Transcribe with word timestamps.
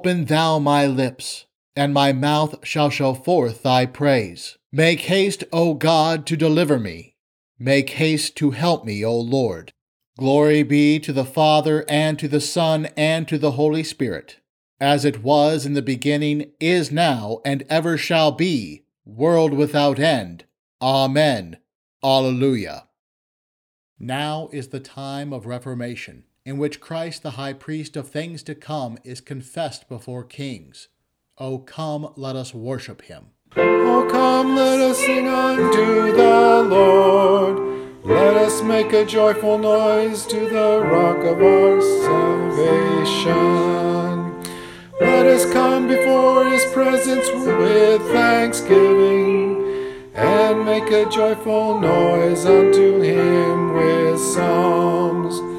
Open 0.00 0.24
thou 0.24 0.58
my 0.58 0.86
lips, 0.86 1.44
and 1.76 1.92
my 1.92 2.10
mouth 2.10 2.66
shall 2.66 2.88
show 2.88 3.12
forth 3.12 3.62
thy 3.62 3.84
praise. 3.84 4.56
Make 4.72 5.00
haste, 5.00 5.44
O 5.52 5.74
God, 5.74 6.24
to 6.28 6.38
deliver 6.38 6.78
me. 6.78 7.16
Make 7.58 7.90
haste 7.90 8.34
to 8.36 8.52
help 8.52 8.86
me, 8.86 9.04
O 9.04 9.14
Lord. 9.14 9.74
Glory 10.16 10.62
be 10.62 10.98
to 11.00 11.12
the 11.12 11.26
Father, 11.26 11.84
and 11.86 12.18
to 12.18 12.28
the 12.28 12.40
Son, 12.40 12.88
and 12.96 13.28
to 13.28 13.36
the 13.36 13.50
Holy 13.50 13.82
Spirit, 13.82 14.40
as 14.80 15.04
it 15.04 15.22
was 15.22 15.66
in 15.66 15.74
the 15.74 15.82
beginning, 15.82 16.50
is 16.58 16.90
now, 16.90 17.42
and 17.44 17.66
ever 17.68 17.98
shall 17.98 18.32
be, 18.32 18.84
world 19.04 19.52
without 19.52 19.98
end. 19.98 20.44
Amen. 20.80 21.58
Alleluia. 22.02 22.88
Now 23.98 24.48
is 24.50 24.68
the 24.68 24.80
time 24.80 25.30
of 25.34 25.44
Reformation, 25.44 26.24
in 26.44 26.58
which 26.58 26.80
Christ, 26.80 27.22
the 27.22 27.32
high 27.32 27.52
priest 27.52 27.96
of 27.96 28.08
things 28.08 28.42
to 28.44 28.54
come, 28.54 28.98
is 29.04 29.20
confessed 29.20 29.88
before 29.88 30.24
kings. 30.24 30.88
O 31.38 31.58
come, 31.58 32.12
let 32.16 32.36
us 32.36 32.54
worship 32.54 33.02
him. 33.02 33.26
O 33.56 34.08
come, 34.10 34.54
let 34.56 34.80
us 34.80 34.98
sing 34.98 35.28
unto 35.28 36.12
the 36.16 36.66
Lord. 36.68 37.58
Let 38.04 38.36
us 38.36 38.62
make 38.62 38.92
a 38.92 39.04
joyful 39.04 39.58
noise 39.58 40.26
to 40.26 40.40
the 40.40 40.80
rock 40.82 41.18
of 41.18 41.42
our 41.42 41.80
salvation. 41.80 43.40
Let 45.00 45.26
us 45.26 45.50
come 45.52 45.88
before 45.88 46.44
his 46.48 46.64
presence 46.72 47.28
with 47.32 48.02
thanksgiving 48.12 49.66
and 50.14 50.64
make 50.64 50.90
a 50.90 51.08
joyful 51.10 51.78
noise 51.80 52.44
unto 52.46 53.00
him 53.00 53.74
with 53.74 54.18
psalms. 54.18 55.49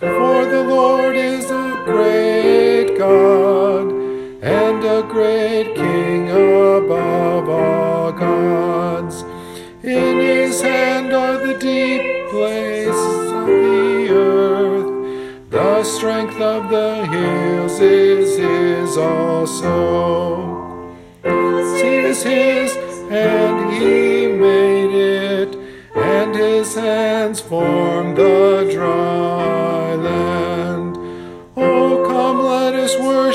For 0.00 0.46
the 0.46 0.64
Lord 0.64 1.14
is 1.14 1.50
a 1.50 1.82
great 1.84 2.96
God 2.96 3.92
and 4.40 4.82
a 4.82 5.02
great 5.02 5.74
King 5.74 6.30
above 6.30 7.50
all 7.50 8.10
gods. 8.10 9.20
In 9.82 10.16
his 10.16 10.62
hand 10.62 11.12
are 11.12 11.46
the 11.46 11.58
deep 11.58 12.30
places 12.30 13.30
of 13.30 13.46
the 13.46 14.08
earth. 14.08 15.50
The 15.50 15.84
strength 15.84 16.40
of 16.40 16.70
the 16.70 17.04
hills 17.04 17.78
is 17.78 18.38
his 18.38 18.96
also. 18.96 20.96
Is 21.24 22.22
his, 22.22 22.74
and 23.10 23.74
he 23.74 24.28
made 24.28 24.94
it, 24.94 25.56
and 25.94 26.34
his 26.34 26.74
hands 26.74 27.38
formed 27.38 28.16
the 28.16 28.66
dry 28.72 29.29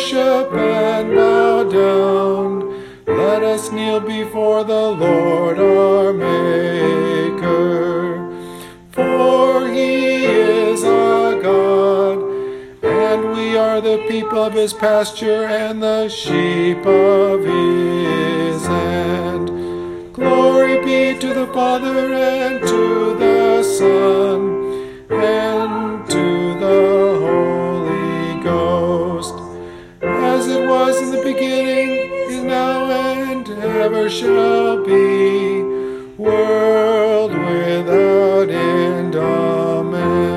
worship 0.05 0.53
and 0.53 1.15
bow 1.15 1.63
down. 1.63 2.83
Let 3.07 3.41
us 3.43 3.71
kneel 3.71 3.99
before 3.99 4.63
the 4.63 4.91
Lord 4.91 5.57
our 5.57 6.13
Maker. 6.13 7.55
For 8.91 9.67
he 9.67 10.25
is 10.25 10.83
our 10.83 11.41
God, 11.41 12.19
and 12.83 13.31
we 13.35 13.57
are 13.57 13.81
the 13.81 14.05
people 14.07 14.43
of 14.43 14.53
his 14.53 14.73
pasture 14.73 15.45
and 15.45 15.81
the 15.81 16.07
sheep 16.07 16.85
of 16.85 17.43
his 17.43 18.67
hand. 18.67 19.49
Glory 20.13 20.85
be 20.85 21.17
to 21.19 21.33
the 21.33 21.47
Father 21.47 22.13
and 22.13 22.59
to 22.67 23.15
the 23.17 23.63
Son 23.63 24.61
and 25.09 26.07
to 26.09 26.59
the 26.59 27.04
shall 34.09 34.83
be, 34.83 35.61
world 36.17 37.31
without 37.31 38.49
end. 38.49 39.15
Amen. 39.15 40.35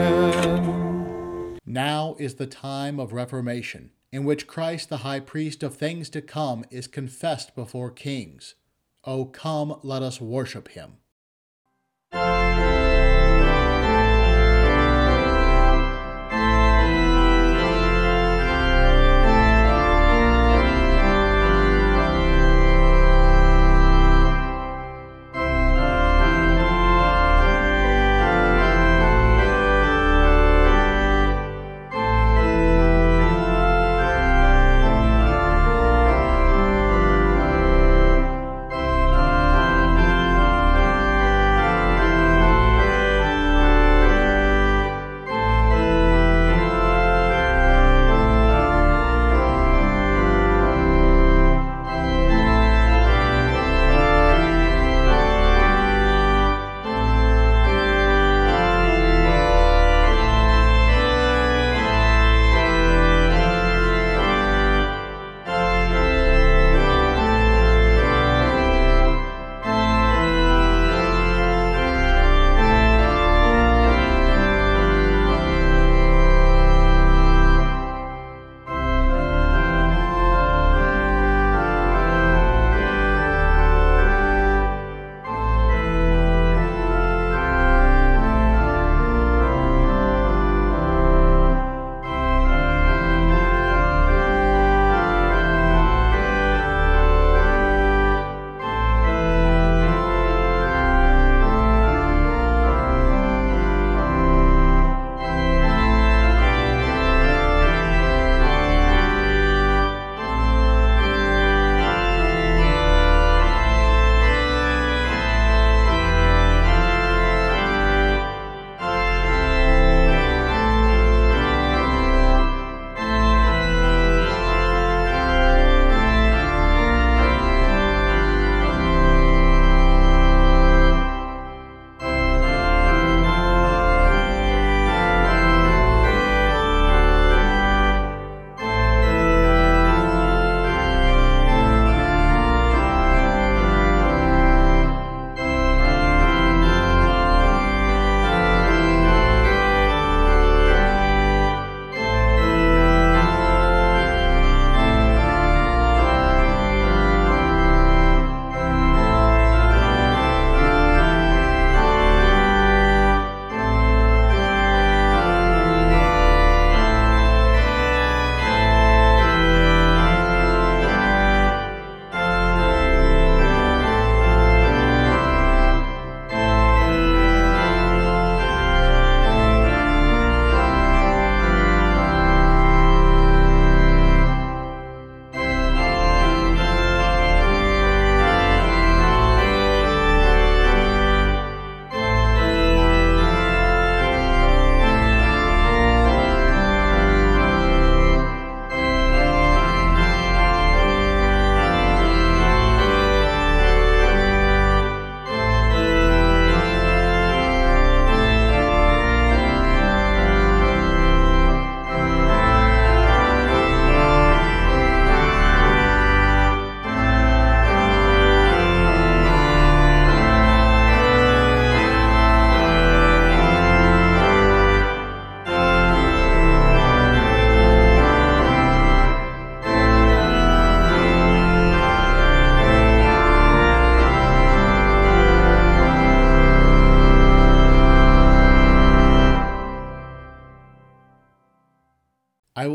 Now 1.64 2.16
is 2.18 2.34
the 2.34 2.46
time 2.46 2.98
of 2.98 3.12
Reformation, 3.12 3.90
in 4.10 4.24
which 4.24 4.46
Christ, 4.46 4.88
the 4.88 4.98
high 4.98 5.20
priest 5.20 5.62
of 5.62 5.76
things 5.76 6.10
to 6.10 6.20
come, 6.20 6.64
is 6.70 6.86
confessed 6.86 7.54
before 7.54 7.90
kings. 7.90 8.54
O 9.04 9.24
come, 9.24 9.78
let 9.82 10.02
us 10.02 10.20
worship 10.20 10.68
him. 10.68 10.98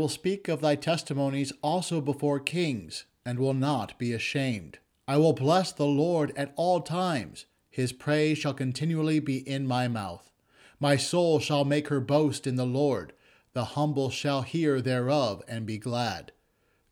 Will 0.04 0.08
speak 0.10 0.48
of 0.48 0.60
thy 0.60 0.74
testimonies 0.74 1.50
also 1.62 1.98
before 1.98 2.38
kings, 2.38 3.06
and 3.24 3.38
will 3.38 3.54
not 3.54 3.98
be 3.98 4.12
ashamed. 4.12 4.76
I 5.08 5.16
will 5.16 5.32
bless 5.32 5.72
the 5.72 5.86
Lord 5.86 6.30
at 6.36 6.52
all 6.56 6.82
times. 6.82 7.46
His 7.70 7.94
praise 7.94 8.36
shall 8.36 8.52
continually 8.52 9.18
be 9.18 9.38
in 9.38 9.66
my 9.66 9.88
mouth. 9.88 10.30
My 10.78 10.96
soul 10.96 11.38
shall 11.38 11.64
make 11.64 11.88
her 11.88 12.00
boast 12.00 12.46
in 12.46 12.56
the 12.56 12.66
Lord. 12.66 13.14
The 13.54 13.64
humble 13.64 14.10
shall 14.10 14.42
hear 14.42 14.82
thereof 14.82 15.42
and 15.48 15.64
be 15.64 15.78
glad. 15.78 16.32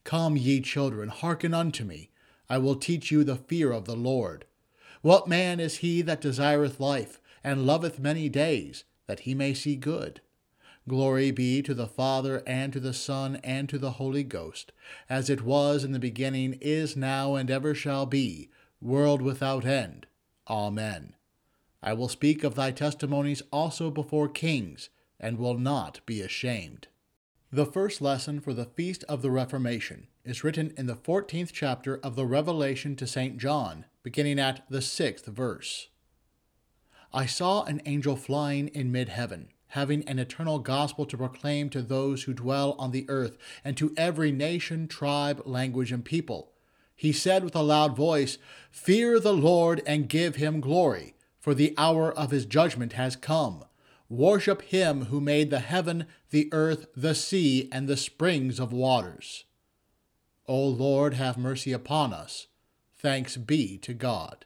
Come, 0.04 0.38
ye 0.38 0.62
children, 0.62 1.11
hearken 1.11 1.52
unto 1.52 1.85
me. 1.85 2.09
I 2.49 2.57
will 2.57 2.76
teach 2.76 3.11
you 3.11 3.25
the 3.25 3.37
fear 3.37 3.73
of 3.73 3.85
the 3.85 3.95
Lord. 3.95 4.47
What 5.02 5.28
man 5.28 5.61
is 5.61 5.76
he 5.85 6.00
that 6.00 6.23
desireth 6.23 6.81
life, 6.81 7.21
and 7.45 7.66
loveth 7.66 7.99
many 7.99 8.31
days, 8.31 8.85
that 9.07 9.21
he 9.21 9.35
may 9.35 9.52
see 9.52 9.76
good? 9.76 10.23
Glory 10.88 11.30
be 11.30 11.62
to 11.62 11.74
the 11.74 11.86
Father, 11.86 12.42
and 12.44 12.72
to 12.72 12.80
the 12.80 12.92
Son, 12.92 13.36
and 13.44 13.68
to 13.68 13.78
the 13.78 13.92
Holy 13.92 14.24
Ghost, 14.24 14.72
as 15.08 15.30
it 15.30 15.42
was 15.42 15.84
in 15.84 15.92
the 15.92 16.00
beginning, 16.00 16.58
is 16.60 16.96
now, 16.96 17.36
and 17.36 17.50
ever 17.50 17.72
shall 17.72 18.04
be, 18.04 18.50
world 18.80 19.22
without 19.22 19.64
end. 19.64 20.06
Amen. 20.48 21.14
I 21.82 21.92
will 21.92 22.08
speak 22.08 22.42
of 22.42 22.56
thy 22.56 22.72
testimonies 22.72 23.42
also 23.52 23.90
before 23.90 24.28
kings, 24.28 24.88
and 25.20 25.38
will 25.38 25.56
not 25.56 26.00
be 26.04 26.20
ashamed. 26.20 26.88
The 27.52 27.66
first 27.66 28.00
lesson 28.00 28.40
for 28.40 28.52
the 28.52 28.64
Feast 28.64 29.04
of 29.08 29.22
the 29.22 29.30
Reformation 29.30 30.08
is 30.24 30.42
written 30.42 30.72
in 30.76 30.86
the 30.86 30.96
14th 30.96 31.52
chapter 31.52 31.98
of 31.98 32.16
the 32.16 32.26
Revelation 32.26 32.96
to 32.96 33.06
St. 33.06 33.38
John, 33.38 33.84
beginning 34.02 34.40
at 34.40 34.64
the 34.68 34.82
sixth 34.82 35.26
verse. 35.26 35.88
I 37.12 37.26
saw 37.26 37.62
an 37.64 37.82
angel 37.84 38.16
flying 38.16 38.68
in 38.68 38.90
mid 38.90 39.10
heaven 39.10 39.50
having 39.73 40.07
an 40.07 40.19
eternal 40.19 40.59
gospel 40.59 41.07
to 41.07 41.17
proclaim 41.17 41.71
to 41.71 41.81
those 41.81 42.25
who 42.25 42.35
dwell 42.35 42.76
on 42.79 42.91
the 42.91 43.07
earth, 43.09 43.38
and 43.64 43.75
to 43.75 43.95
every 43.97 44.31
nation, 44.31 44.87
tribe, 44.87 45.41
language, 45.47 45.91
and 45.91 46.05
people. 46.05 46.52
He 46.95 47.11
said 47.11 47.43
with 47.43 47.57
a 47.57 47.62
loud 47.62 47.97
voice, 47.97 48.37
Fear 48.71 49.19
the 49.19 49.33
Lord 49.33 49.81
and 49.87 50.11
give 50.11 50.37
him 50.37 50.61
glory, 50.61 51.14
for 51.41 51.55
the 51.55 51.75
hour 51.79 52.12
of 52.12 52.33
his 52.33 52.45
judgment 52.45 52.93
has 52.93 53.17
come. 53.17 53.64
Worship 54.11 54.61
him 54.61 55.07
who 55.07 55.23
made 55.23 55.49
the 55.49 55.61
heaven, 55.61 56.05
the 56.29 56.50
earth, 56.52 56.87
the 56.95 57.14
sea, 57.14 57.71
and 57.73 57.88
the 57.88 57.97
springs 57.97 58.61
of 58.61 58.75
waters. 58.75 59.45
O 60.47 60.62
Lord, 60.67 61.14
have 61.14 61.38
mercy 61.38 61.73
upon 61.73 62.12
us. 62.12 62.47
Thanks 62.95 63.38
be 63.38 63.79
to 63.79 63.95
God. 63.95 64.45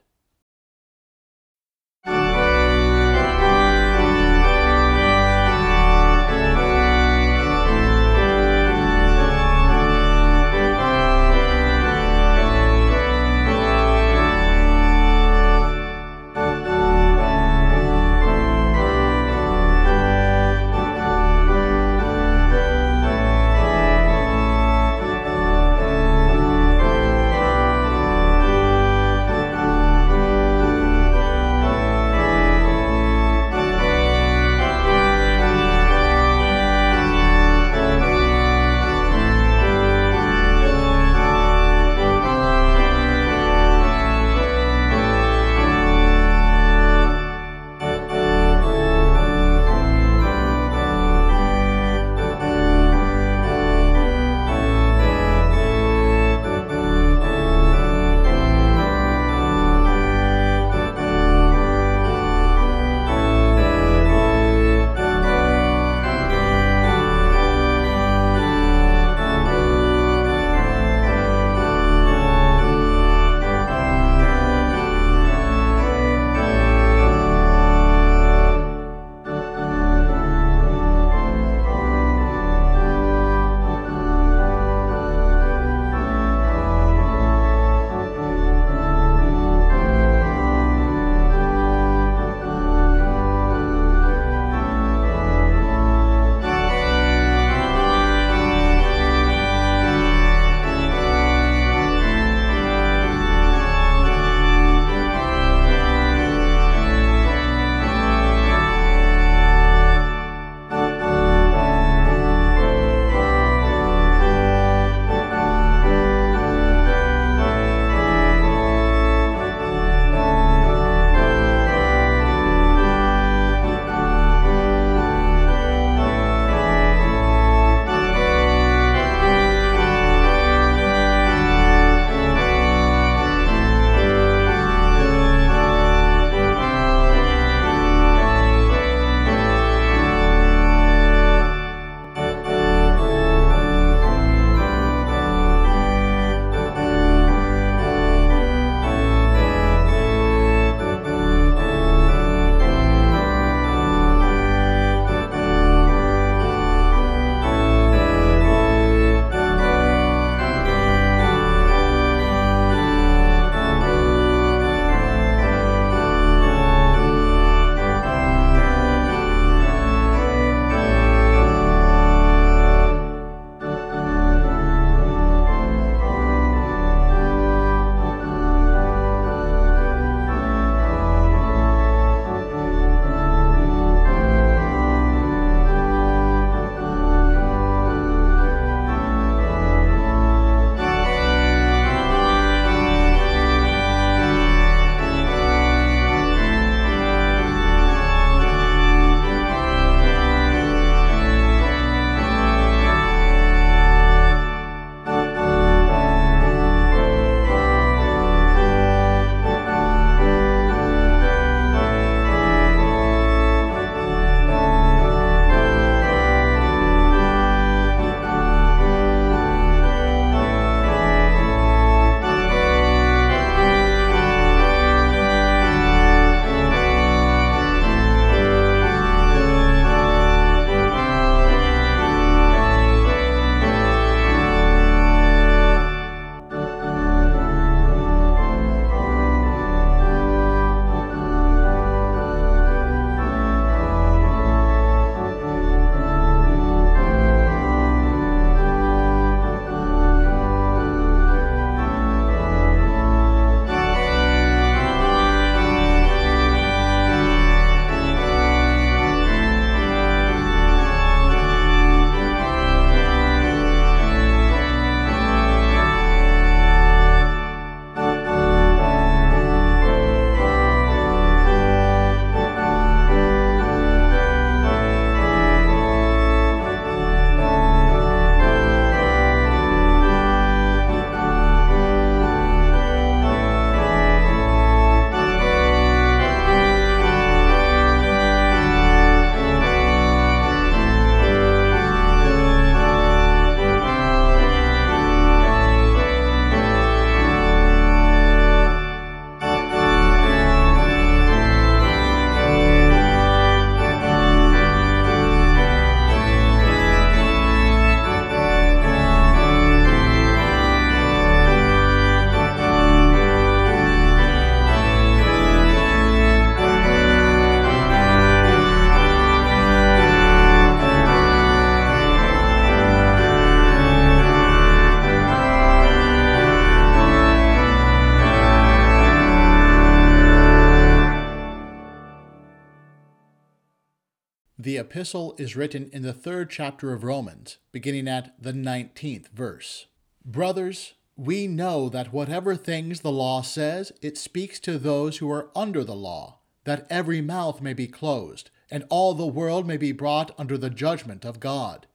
The 334.77 334.83
epistle 334.83 335.35
is 335.39 335.57
written 335.57 335.89
in 335.91 336.03
the 336.03 336.13
third 336.13 336.51
chapter 336.51 336.93
of 336.93 337.03
Romans, 337.03 337.57
beginning 337.73 338.09
at 338.09 338.35
the 338.39 338.53
19th 338.53 339.29
verse. 339.29 339.87
Brothers, 340.23 340.93
we 341.17 341.47
know 341.47 341.89
that 341.89 342.13
whatever 342.13 342.55
things 342.55 343.01
the 343.01 343.11
law 343.11 343.41
says, 343.41 343.91
it 344.03 344.19
speaks 344.19 344.61
to 344.61 344.77
those 344.77 345.17
who 345.17 345.33
are 345.33 345.49
under 345.57 345.83
the 345.83 345.95
law, 345.95 346.41
that 346.65 346.87
every 346.91 347.23
mouth 347.23 347.63
may 347.63 347.73
be 347.73 347.87
closed, 347.87 348.51
and 348.71 348.85
all 348.91 349.15
the 349.15 349.27
world 349.27 349.67
may 349.67 349.79
be 349.79 349.93
brought 349.93 350.35
under 350.39 350.59
the 350.59 350.69
judgment 350.69 351.25
of 351.25 351.41
God. 351.41 351.87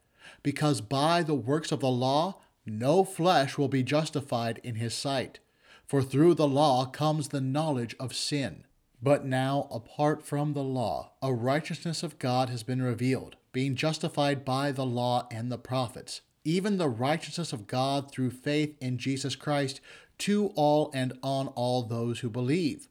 Because 0.42 0.82
by 0.82 1.22
the 1.22 1.36
works 1.36 1.72
of 1.72 1.82
the 1.82 1.92
law, 1.92 2.42
no 2.66 3.04
flesh 3.04 3.60
will 3.60 3.68
be 3.68 3.84
justified 3.84 4.60
in 4.64 4.78
his 4.78 4.96
sight. 4.96 5.38
For 5.86 6.02
through 6.02 6.34
the 6.34 6.48
law 6.48 6.88
comes 6.88 7.28
the 7.28 7.42
knowledge 7.42 7.96
of 8.00 8.16
sin. 8.16 8.66
But 9.04 9.26
now, 9.26 9.68
apart 9.72 10.24
from 10.24 10.54
the 10.54 10.64
law, 10.64 11.14
a 11.22 11.34
righteousness 11.34 12.04
of 12.04 12.20
God 12.20 12.50
has 12.50 12.62
been 12.62 12.84
revealed, 12.84 13.36
being 13.52 13.76
justified 13.76 14.46
by 14.46 14.72
the 14.72 14.86
law 14.86 15.28
and 15.32 15.52
the 15.52 15.58
prophets, 15.58 16.22
even 16.44 16.78
the 16.78 16.90
righteousness 16.90 17.52
of 17.52 17.66
God 17.66 18.12
through 18.12 18.30
faith 18.30 18.76
in 18.80 19.00
Jesus 19.00 19.36
Christ 19.36 19.82
to 20.20 20.52
all 20.56 20.92
and 20.94 21.14
on 21.24 21.48
all 21.50 21.82
those 21.82 22.20
who 22.20 22.30
believe. 22.30 22.88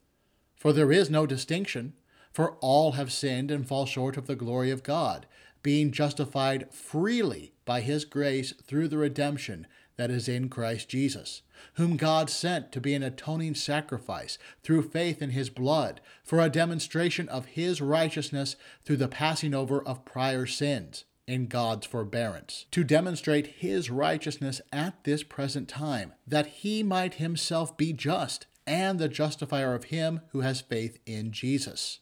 For 0.57 0.73
there 0.73 0.90
is 0.90 1.11
no 1.11 1.26
distinction, 1.26 1.93
for 2.33 2.57
all 2.61 2.93
have 2.93 3.12
sinned 3.12 3.52
and 3.52 3.67
fall 3.67 3.87
short 3.87 4.17
of 4.17 4.26
the 4.26 4.35
glory 4.35 4.73
of 4.73 4.83
God, 4.83 5.26
being 5.62 5.93
justified 5.93 6.73
freely 6.73 7.52
by 7.64 7.83
his 7.83 8.05
grace 8.05 8.52
through 8.64 8.88
the 8.88 8.99
redemption 8.99 9.67
that 9.97 10.11
is 10.11 10.29
in 10.29 10.49
Christ 10.49 10.88
Jesus, 10.88 11.43
whom 11.75 11.97
God 11.97 12.31
sent 12.31 12.73
to 12.73 12.81
be 12.81 12.95
an 12.95 13.02
atoning 13.02 13.55
sacrifice 13.55 14.38
through 14.62 14.90
faith 14.90 15.23
in 15.23 15.31
his 15.31 15.50
blood, 15.50 16.00
for 16.25 16.40
a 16.40 16.50
demonstration 16.50 17.29
of 17.29 17.47
his 17.47 17.81
righteousness 17.81 18.57
through 18.85 18.97
the 18.97 19.09
passing 19.09 19.55
over 19.55 19.83
of 19.83 20.05
prior 20.05 20.47
sins 20.47 21.05
in 21.26 21.47
God's 21.47 21.87
forbearance, 21.87 22.67
to 22.71 22.83
demonstrate 22.83 23.47
his 23.59 23.90
righteousness 23.90 24.61
at 24.73 25.05
this 25.05 25.23
present 25.23 25.69
time, 25.69 26.12
that 26.26 26.47
he 26.47 26.83
might 26.83 27.14
himself 27.14 27.76
be 27.76 27.93
just 27.93 28.47
and 28.67 28.99
the 28.99 29.09
justifier 29.09 29.75
of 29.75 29.85
him 29.85 30.21
who 30.33 30.40
has 30.40 30.61
faith 30.61 30.99
in 31.06 31.32
Jesus. 31.32 32.00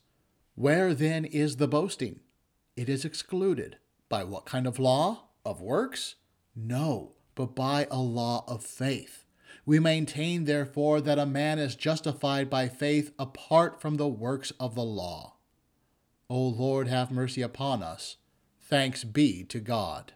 Where 0.54 0.94
then 0.94 1.24
is 1.24 1.56
the 1.56 1.68
boasting? 1.68 2.20
It 2.76 2.88
is 2.88 3.04
excluded. 3.04 3.76
By 4.08 4.24
what 4.24 4.46
kind 4.46 4.66
of 4.66 4.78
law? 4.78 5.24
Of 5.44 5.60
works? 5.60 6.16
No 6.56 7.12
but 7.38 7.54
by 7.54 7.86
a 7.88 8.00
law 8.00 8.44
of 8.48 8.64
faith. 8.64 9.24
We 9.68 9.80
maintain, 9.80 10.46
therefore, 10.46 11.02
that 11.02 11.18
a 11.18 11.26
man 11.26 11.58
is 11.58 11.76
justified 11.76 12.48
by 12.48 12.68
faith 12.68 13.12
apart 13.18 13.82
from 13.82 13.98
the 13.98 14.08
works 14.08 14.50
of 14.58 14.74
the 14.74 14.82
law. 14.82 15.34
O 16.30 16.40
Lord, 16.40 16.88
have 16.88 17.10
mercy 17.10 17.42
upon 17.42 17.82
us. 17.82 18.16
Thanks 18.62 19.04
be 19.04 19.44
to 19.44 19.60
God. 19.60 20.14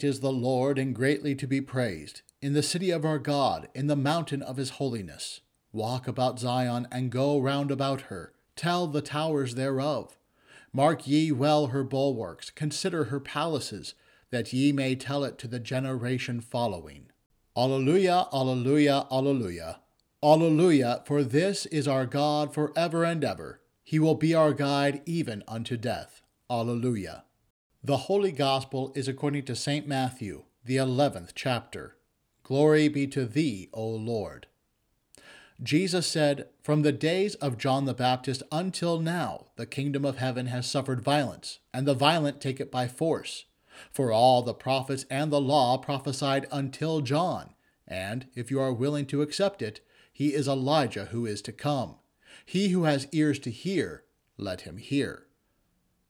Great 0.00 0.08
is 0.08 0.20
the 0.20 0.32
Lord 0.32 0.78
and 0.78 0.94
greatly 0.94 1.34
to 1.34 1.46
be 1.46 1.60
praised, 1.60 2.22
in 2.40 2.54
the 2.54 2.62
city 2.62 2.90
of 2.90 3.04
our 3.04 3.18
God, 3.18 3.68
in 3.74 3.86
the 3.86 3.94
mountain 3.94 4.40
of 4.40 4.56
his 4.56 4.70
holiness. 4.80 5.42
Walk 5.74 6.08
about 6.08 6.38
Zion 6.38 6.88
and 6.90 7.12
go 7.12 7.38
round 7.38 7.70
about 7.70 8.02
her, 8.08 8.32
tell 8.56 8.86
the 8.86 9.02
towers 9.02 9.56
thereof. 9.56 10.16
Mark 10.72 11.06
ye 11.06 11.30
well 11.30 11.66
her 11.66 11.84
bulwarks, 11.84 12.48
consider 12.48 13.04
her 13.04 13.20
palaces, 13.20 13.92
that 14.30 14.54
ye 14.54 14.72
may 14.72 14.94
tell 14.94 15.22
it 15.22 15.36
to 15.36 15.46
the 15.46 15.60
generation 15.60 16.40
following. 16.40 17.10
Alleluia, 17.54 18.26
Alleluia, 18.32 19.06
Alleluia. 19.12 19.80
Alleluia, 20.22 21.02
for 21.04 21.22
this 21.22 21.66
is 21.66 21.86
our 21.86 22.06
God 22.06 22.54
for 22.54 22.72
ever 22.74 23.04
and 23.04 23.22
ever. 23.22 23.60
He 23.84 23.98
will 23.98 24.14
be 24.14 24.34
our 24.34 24.54
guide 24.54 25.02
even 25.04 25.42
unto 25.46 25.76
death. 25.76 26.22
Alleluia. 26.48 27.24
The 27.82 27.96
Holy 27.96 28.30
Gospel 28.30 28.92
is 28.94 29.08
according 29.08 29.46
to 29.46 29.56
St. 29.56 29.88
Matthew, 29.88 30.44
the 30.66 30.76
eleventh 30.76 31.32
chapter. 31.34 31.96
Glory 32.42 32.88
be 32.88 33.06
to 33.06 33.24
thee, 33.24 33.70
O 33.72 33.88
Lord. 33.88 34.48
Jesus 35.62 36.06
said, 36.06 36.48
From 36.62 36.82
the 36.82 36.92
days 36.92 37.36
of 37.36 37.56
John 37.56 37.86
the 37.86 37.94
Baptist 37.94 38.42
until 38.52 39.00
now, 39.00 39.46
the 39.56 39.64
kingdom 39.64 40.04
of 40.04 40.18
heaven 40.18 40.48
has 40.48 40.66
suffered 40.66 41.00
violence, 41.00 41.60
and 41.72 41.86
the 41.86 41.94
violent 41.94 42.38
take 42.38 42.60
it 42.60 42.70
by 42.70 42.86
force. 42.86 43.46
For 43.90 44.12
all 44.12 44.42
the 44.42 44.52
prophets 44.52 45.06
and 45.08 45.32
the 45.32 45.40
law 45.40 45.78
prophesied 45.78 46.46
until 46.52 47.00
John, 47.00 47.54
and, 47.88 48.26
if 48.34 48.50
you 48.50 48.60
are 48.60 48.74
willing 48.74 49.06
to 49.06 49.22
accept 49.22 49.62
it, 49.62 49.80
he 50.12 50.34
is 50.34 50.46
Elijah 50.46 51.06
who 51.06 51.24
is 51.24 51.40
to 51.42 51.52
come. 51.52 51.94
He 52.44 52.68
who 52.68 52.84
has 52.84 53.08
ears 53.10 53.38
to 53.38 53.50
hear, 53.50 54.04
let 54.36 54.62
him 54.62 54.76
hear. 54.76 55.28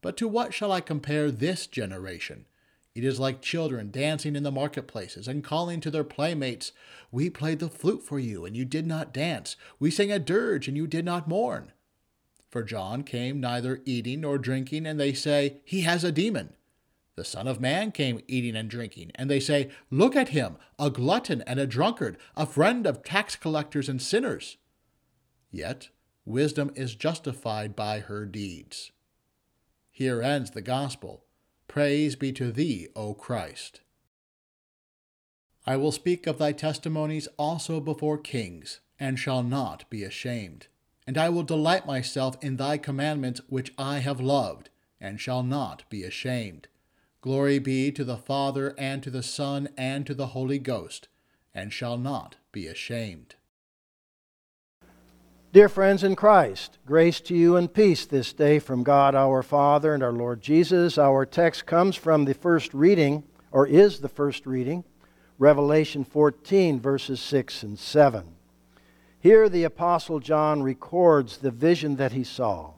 But 0.03 0.17
to 0.19 0.29
what 0.29 0.55
shall 0.55 0.73
I 0.73 0.81
compare 0.81 1.31
this 1.31 1.67
generation? 1.67 2.47
It 2.95 3.05
is 3.05 3.21
like 3.21 3.41
children 3.41 3.91
dancing 3.91 4.35
in 4.35 4.43
the 4.43 4.51
marketplaces 4.51 5.29
and 5.29 5.45
calling 5.45 5.81
to 5.81 5.91
their 5.91 6.05
playmates, 6.05 6.73
We 7.13 7.31
played 7.31 7.61
the 7.61 7.69
flute 7.69 8.03
for 8.03 8.19
you, 8.19 8.45
and 8.45 8.57
you 8.57 8.65
did 8.65 8.87
not 8.87 9.15
dance. 9.15 9.57
We 9.79 9.91
sang 9.91 10.11
a 10.11 10.19
dirge, 10.19 10.67
and 10.67 10.77
you 10.77 10.87
did 10.87 11.05
not 11.05 11.29
mourn. 11.29 11.73
For 12.51 12.65
John 12.65 13.05
came 13.05 13.39
neither 13.39 13.81
eating 13.85 14.23
nor 14.23 14.39
drinking, 14.39 14.87
and 14.87 14.99
they 14.99 15.13
say, 15.13 15.61
He 15.65 15.83
has 15.83 16.03
a 16.03 16.11
demon. 16.11 16.55
The 17.15 17.25
Son 17.25 17.47
of 17.47 17.61
Man 17.61 17.93
came 17.93 18.21
eating 18.27 18.57
and 18.57 18.69
drinking, 18.69 19.13
and 19.15 19.31
they 19.31 19.41
say, 19.41 19.71
Look 19.91 20.17
at 20.17 20.31
him, 20.31 20.57
a 20.79 20.91
glutton 20.91 21.43
and 21.43 21.61
a 21.61 21.67
drunkard, 21.67 22.17
a 22.37 22.47
friend 22.47 22.87
of 22.87 23.05
tax 23.05 23.37
collectors 23.37 23.89
and 23.89 24.03
sinners. 24.03 24.57
Yet 25.53 25.91
wisdom 26.25 26.73
is 26.75 26.95
justified 26.97 27.77
by 27.77 28.01
her 28.01 28.25
deeds. 28.27 28.91
Here 30.01 30.23
ends 30.23 30.53
the 30.53 30.63
Gospel. 30.63 31.27
Praise 31.69 32.17
be 32.17 32.33
to 32.33 32.51
thee, 32.51 32.89
O 32.97 33.13
Christ. 33.13 33.83
I 35.67 35.77
will 35.77 35.93
speak 35.93 36.27
of 36.27 36.39
thy 36.39 36.53
testimonies 36.53 37.29
also 37.37 37.81
before 37.81 38.17
kings, 38.17 38.81
and 38.99 39.19
shall 39.19 39.43
not 39.43 39.85
be 39.91 40.03
ashamed. 40.03 40.69
And 41.07 41.19
I 41.19 41.29
will 41.29 41.43
delight 41.43 41.85
myself 41.85 42.43
in 42.43 42.57
thy 42.57 42.79
commandments 42.79 43.43
which 43.51 43.75
I 43.77 43.99
have 43.99 44.23
loved, 44.23 44.71
and 44.99 45.21
shall 45.21 45.43
not 45.43 45.83
be 45.91 46.03
ashamed. 46.03 46.69
Glory 47.21 47.59
be 47.59 47.93
to 47.93 48.03
the 48.03 48.17
Father, 48.17 48.75
and 48.79 49.03
to 49.03 49.11
the 49.11 49.23
Son, 49.23 49.69
and 49.77 50.07
to 50.07 50.15
the 50.15 50.29
Holy 50.29 50.59
Ghost, 50.59 51.09
and 51.55 51.75
shall 51.75 51.99
not 51.99 52.37
be 52.53 52.67
ashamed. 52.67 53.35
Dear 55.53 55.69
friends 55.69 56.05
in 56.05 56.15
Christ, 56.15 56.79
grace 56.87 57.21
to 57.23 57.35
you 57.35 57.57
and 57.57 57.75
peace 57.75 58.07
this 58.07 58.33
day 58.33 58.61
from 58.61 58.85
God 58.85 59.17
our 59.17 59.43
Father 59.43 59.93
and 59.93 60.01
our 60.01 60.13
Lord 60.13 60.41
Jesus. 60.41 60.97
Our 60.97 61.27
text 61.27 61.67
comes 61.67 61.97
from 61.97 62.25
the 62.25 62.35
first 62.35 62.73
reading, 62.73 63.25
or 63.51 63.67
is 63.67 63.99
the 63.99 64.09
first 64.09 64.47
reading, 64.47 64.85
Revelation 65.41 66.05
14, 66.05 66.79
verses 66.79 67.19
6 67.19 67.65
and 67.65 67.77
7. 67.77 68.27
Here 69.19 69.49
the 69.49 69.65
Apostle 69.65 70.21
John 70.21 70.63
records 70.63 71.39
the 71.39 71.51
vision 71.51 71.97
that 71.97 72.13
he 72.13 72.23
saw. 72.23 72.75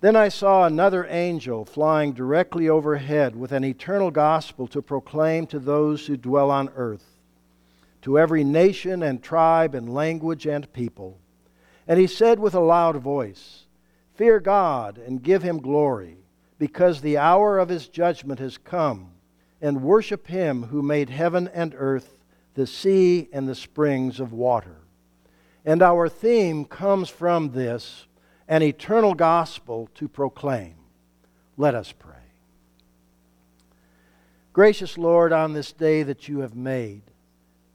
Then 0.00 0.16
I 0.16 0.30
saw 0.30 0.66
another 0.66 1.06
angel 1.08 1.64
flying 1.64 2.12
directly 2.12 2.68
overhead 2.68 3.36
with 3.36 3.52
an 3.52 3.62
eternal 3.62 4.10
gospel 4.10 4.66
to 4.66 4.82
proclaim 4.82 5.46
to 5.46 5.60
those 5.60 6.08
who 6.08 6.16
dwell 6.16 6.50
on 6.50 6.70
earth, 6.74 7.20
to 8.02 8.18
every 8.18 8.42
nation 8.42 9.04
and 9.04 9.22
tribe 9.22 9.76
and 9.76 9.94
language 9.94 10.44
and 10.44 10.72
people 10.72 11.20
and 11.86 11.98
he 11.98 12.06
said 12.06 12.38
with 12.38 12.54
a 12.54 12.60
loud 12.60 12.96
voice, 12.96 13.64
Fear 14.14 14.40
God 14.40 14.98
and 14.98 15.22
give 15.22 15.42
him 15.42 15.60
glory, 15.60 16.18
because 16.58 17.00
the 17.00 17.18
hour 17.18 17.58
of 17.58 17.68
his 17.68 17.88
judgment 17.88 18.38
has 18.38 18.58
come, 18.58 19.10
and 19.60 19.82
worship 19.82 20.26
him 20.26 20.64
who 20.64 20.82
made 20.82 21.10
heaven 21.10 21.48
and 21.52 21.74
earth, 21.76 22.16
the 22.54 22.66
sea, 22.66 23.28
and 23.32 23.48
the 23.48 23.54
springs 23.54 24.20
of 24.20 24.32
water. 24.32 24.76
And 25.64 25.82
our 25.82 26.08
theme 26.08 26.64
comes 26.64 27.08
from 27.08 27.50
this 27.50 28.06
an 28.46 28.62
eternal 28.62 29.14
gospel 29.14 29.88
to 29.94 30.06
proclaim. 30.06 30.74
Let 31.56 31.74
us 31.74 31.92
pray. 31.92 32.12
Gracious 34.52 34.98
Lord, 34.98 35.32
on 35.32 35.52
this 35.52 35.72
day 35.72 36.02
that 36.04 36.28
you 36.28 36.40
have 36.40 36.54
made, 36.54 37.02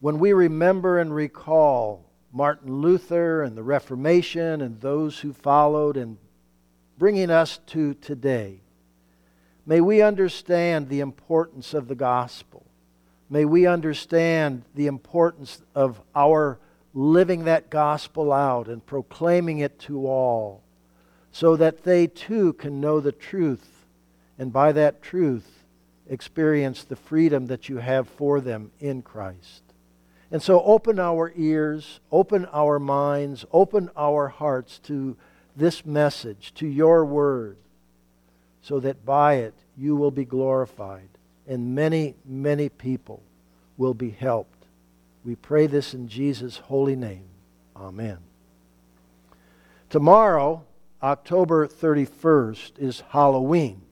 when 0.00 0.18
we 0.18 0.32
remember 0.32 0.98
and 0.98 1.14
recall 1.14 2.09
Martin 2.32 2.80
Luther 2.80 3.42
and 3.42 3.56
the 3.56 3.62
Reformation 3.62 4.60
and 4.60 4.80
those 4.80 5.20
who 5.20 5.32
followed 5.32 5.96
and 5.96 6.16
bringing 6.96 7.30
us 7.30 7.58
to 7.66 7.94
today. 7.94 8.60
May 9.66 9.80
we 9.80 10.02
understand 10.02 10.88
the 10.88 11.00
importance 11.00 11.74
of 11.74 11.88
the 11.88 11.94
gospel. 11.94 12.64
May 13.28 13.44
we 13.44 13.66
understand 13.66 14.64
the 14.74 14.86
importance 14.86 15.62
of 15.74 16.00
our 16.14 16.58
living 16.92 17.44
that 17.44 17.70
gospel 17.70 18.32
out 18.32 18.68
and 18.68 18.84
proclaiming 18.84 19.58
it 19.58 19.78
to 19.80 20.06
all 20.06 20.62
so 21.32 21.56
that 21.56 21.84
they 21.84 22.06
too 22.06 22.52
can 22.54 22.80
know 22.80 23.00
the 23.00 23.12
truth 23.12 23.86
and 24.38 24.52
by 24.52 24.72
that 24.72 25.02
truth 25.02 25.64
experience 26.08 26.82
the 26.82 26.96
freedom 26.96 27.46
that 27.46 27.68
you 27.68 27.76
have 27.76 28.08
for 28.08 28.40
them 28.40 28.72
in 28.80 29.02
Christ. 29.02 29.62
And 30.30 30.42
so 30.42 30.62
open 30.62 30.98
our 30.98 31.32
ears, 31.36 32.00
open 32.12 32.46
our 32.52 32.78
minds, 32.78 33.44
open 33.52 33.90
our 33.96 34.28
hearts 34.28 34.78
to 34.80 35.16
this 35.56 35.84
message, 35.84 36.54
to 36.54 36.66
your 36.66 37.04
word, 37.04 37.56
so 38.62 38.78
that 38.80 39.04
by 39.04 39.34
it 39.34 39.54
you 39.76 39.96
will 39.96 40.12
be 40.12 40.24
glorified 40.24 41.08
and 41.48 41.74
many, 41.74 42.14
many 42.24 42.68
people 42.68 43.22
will 43.76 43.94
be 43.94 44.10
helped. 44.10 44.66
We 45.24 45.34
pray 45.34 45.66
this 45.66 45.94
in 45.94 46.06
Jesus' 46.06 46.58
holy 46.58 46.94
name. 46.94 47.24
Amen. 47.74 48.18
Tomorrow, 49.88 50.64
October 51.02 51.66
31st, 51.66 52.78
is 52.78 53.02
Halloween. 53.08 53.82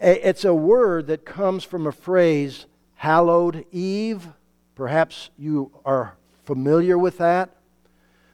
It's 0.00 0.46
a 0.46 0.54
word 0.54 1.08
that 1.08 1.26
comes 1.26 1.62
from 1.62 1.86
a 1.86 1.92
phrase, 1.92 2.64
hallowed 2.94 3.66
Eve 3.70 4.28
Perhaps 4.80 5.28
you 5.36 5.72
are 5.84 6.16
familiar 6.46 6.96
with 6.96 7.18
that. 7.18 7.50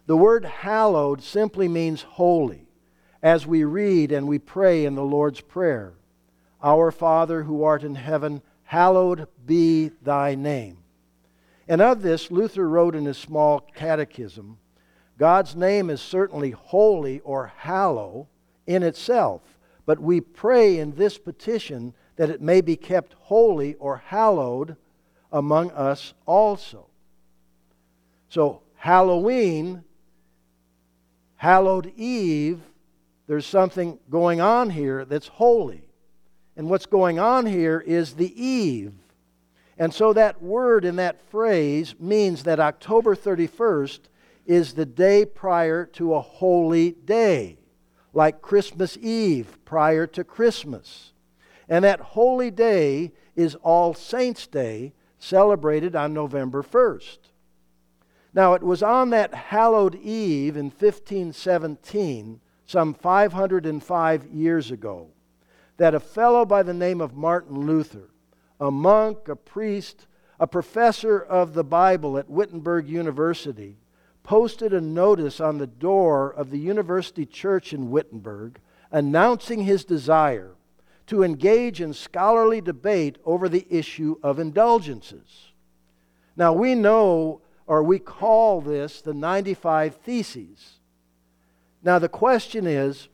The 0.07 0.17
word 0.17 0.45
hallowed 0.45 1.21
simply 1.21 1.67
means 1.67 2.03
holy, 2.03 2.69
as 3.21 3.49
we 3.49 3.65
read 3.65 4.13
and 4.13 4.29
we 4.29 4.39
pray 4.39 4.85
in 4.85 4.95
the 4.95 5.03
Lord's 5.03 5.41
Prayer 5.41 5.95
Our 6.63 6.93
Father 6.93 7.43
who 7.43 7.65
art 7.65 7.83
in 7.83 7.97
heaven, 7.97 8.43
hallowed 8.63 9.27
be 9.45 9.91
thy 10.01 10.37
name. 10.37 10.79
And 11.67 11.83
of 11.83 12.03
this, 12.03 12.31
Luther 12.31 12.69
wrote 12.69 12.95
in 12.95 13.07
his 13.07 13.19
small 13.19 13.59
catechism 13.75 14.59
God's 15.19 15.57
name 15.57 15.91
is 15.91 16.01
certainly 16.01 16.53
holy 16.53 17.19
or 17.25 17.53
hallow 17.57 18.29
in 18.69 18.85
itself, 18.85 19.43
but 19.85 19.99
we 19.99 20.21
pray 20.21 20.79
in 20.79 20.95
this 20.95 21.19
petition 21.19 21.93
that 22.15 22.31
it 22.31 22.41
may 22.41 22.61
be 22.61 22.77
kept 22.77 23.15
holy 23.15 23.75
or 23.81 23.97
hallowed 23.97 24.77
among 25.33 25.71
us 25.73 26.15
also. 26.27 26.87
So, 28.29 28.63
Halloween, 28.77 29.85
hallowed 31.37 31.93
Eve, 31.97 32.61
there's 33.27 33.47
something 33.47 33.99
going 34.11 34.41
on 34.41 34.71
here 34.71 35.05
that's 35.05 35.29
holy. 35.29 35.89
And 36.57 36.71
what's 36.71 36.87
going 36.87 37.19
on 37.19 37.47
here 37.47 37.83
is 37.87 38.15
the 38.15 38.43
Eve. 38.43 38.95
And 39.79 39.93
so 39.93 40.13
that 40.15 40.41
word 40.41 40.85
in 40.85 40.97
that 40.97 41.21
phrase 41.31 41.95
means 42.01 42.45
that 42.45 42.61
October 42.61 43.15
31st 43.15 44.01
is 44.47 44.73
the 44.73 44.87
day 44.87 45.27
prior 45.27 45.85
to 45.85 46.15
a 46.15 46.21
holy 46.21 46.93
day, 46.93 47.59
like 48.15 48.41
Christmas 48.41 48.97
Eve 48.97 49.59
prior 49.65 50.07
to 50.07 50.25
Christmas. 50.25 51.13
And 51.69 51.85
that 51.85 52.01
holy 52.01 52.51
day 52.51 53.13
is 53.35 53.55
All 53.57 53.93
Saints' 53.93 54.47
Day, 54.47 54.95
celebrated 55.27 55.97
on 55.97 56.15
November 56.15 56.63
1st. 56.63 57.19
Now, 58.33 58.55
it 58.55 58.63
was 58.63 58.83
on 58.83 59.11
that 59.11 59.35
hallowed 59.35 59.95
eve 59.97 60.57
in 60.57 60.67
1517, 60.67 62.41
some 62.67 62.95
505 62.95 64.27
years 64.27 64.71
ago, 64.71 65.09
that 65.79 65.95
a 65.95 66.01
fellow 66.01 66.45
by 66.45 66.63
the 66.63 66.75
name 66.75 67.01
of 67.01 67.17
Martin 67.17 67.67
Luther, 67.67 68.11
a 68.61 68.71
monk, 68.71 69.29
a 69.29 69.37
priest, 69.37 70.07
a 70.39 70.47
professor 70.47 71.19
of 71.19 71.55
the 71.55 71.65
Bible 71.65 72.19
at 72.19 72.31
Wittenberg 72.31 72.89
University, 72.89 73.79
posted 74.23 74.73
a 74.73 74.81
notice 74.81 75.41
on 75.41 75.59
the 75.59 75.67
door 75.67 76.33
of 76.33 76.51
the 76.51 76.59
university 76.59 77.25
church 77.27 77.73
in 77.73 77.91
Wittenberg 77.91 78.61
announcing 78.91 79.65
his 79.65 79.85
desire 79.85 80.53
to 81.07 81.23
engage 81.23 81.81
in 81.81 81.93
scholarly 81.93 82.61
debate 82.61 83.19
over 83.25 83.49
the 83.49 83.67
issue 83.71 84.17
of 84.23 84.39
indulgences. 84.39 85.53
Now, 86.37 86.53
we 86.53 86.75
know, 86.75 87.41
or 87.67 87.83
we 87.83 87.99
call 87.99 88.61
this 88.61 89.01
the 89.01 89.15
95 89.15 89.97
Theses. 89.97 90.81
Now, 91.83 91.99
the 91.99 92.09
question 92.09 92.67
is 92.67 93.09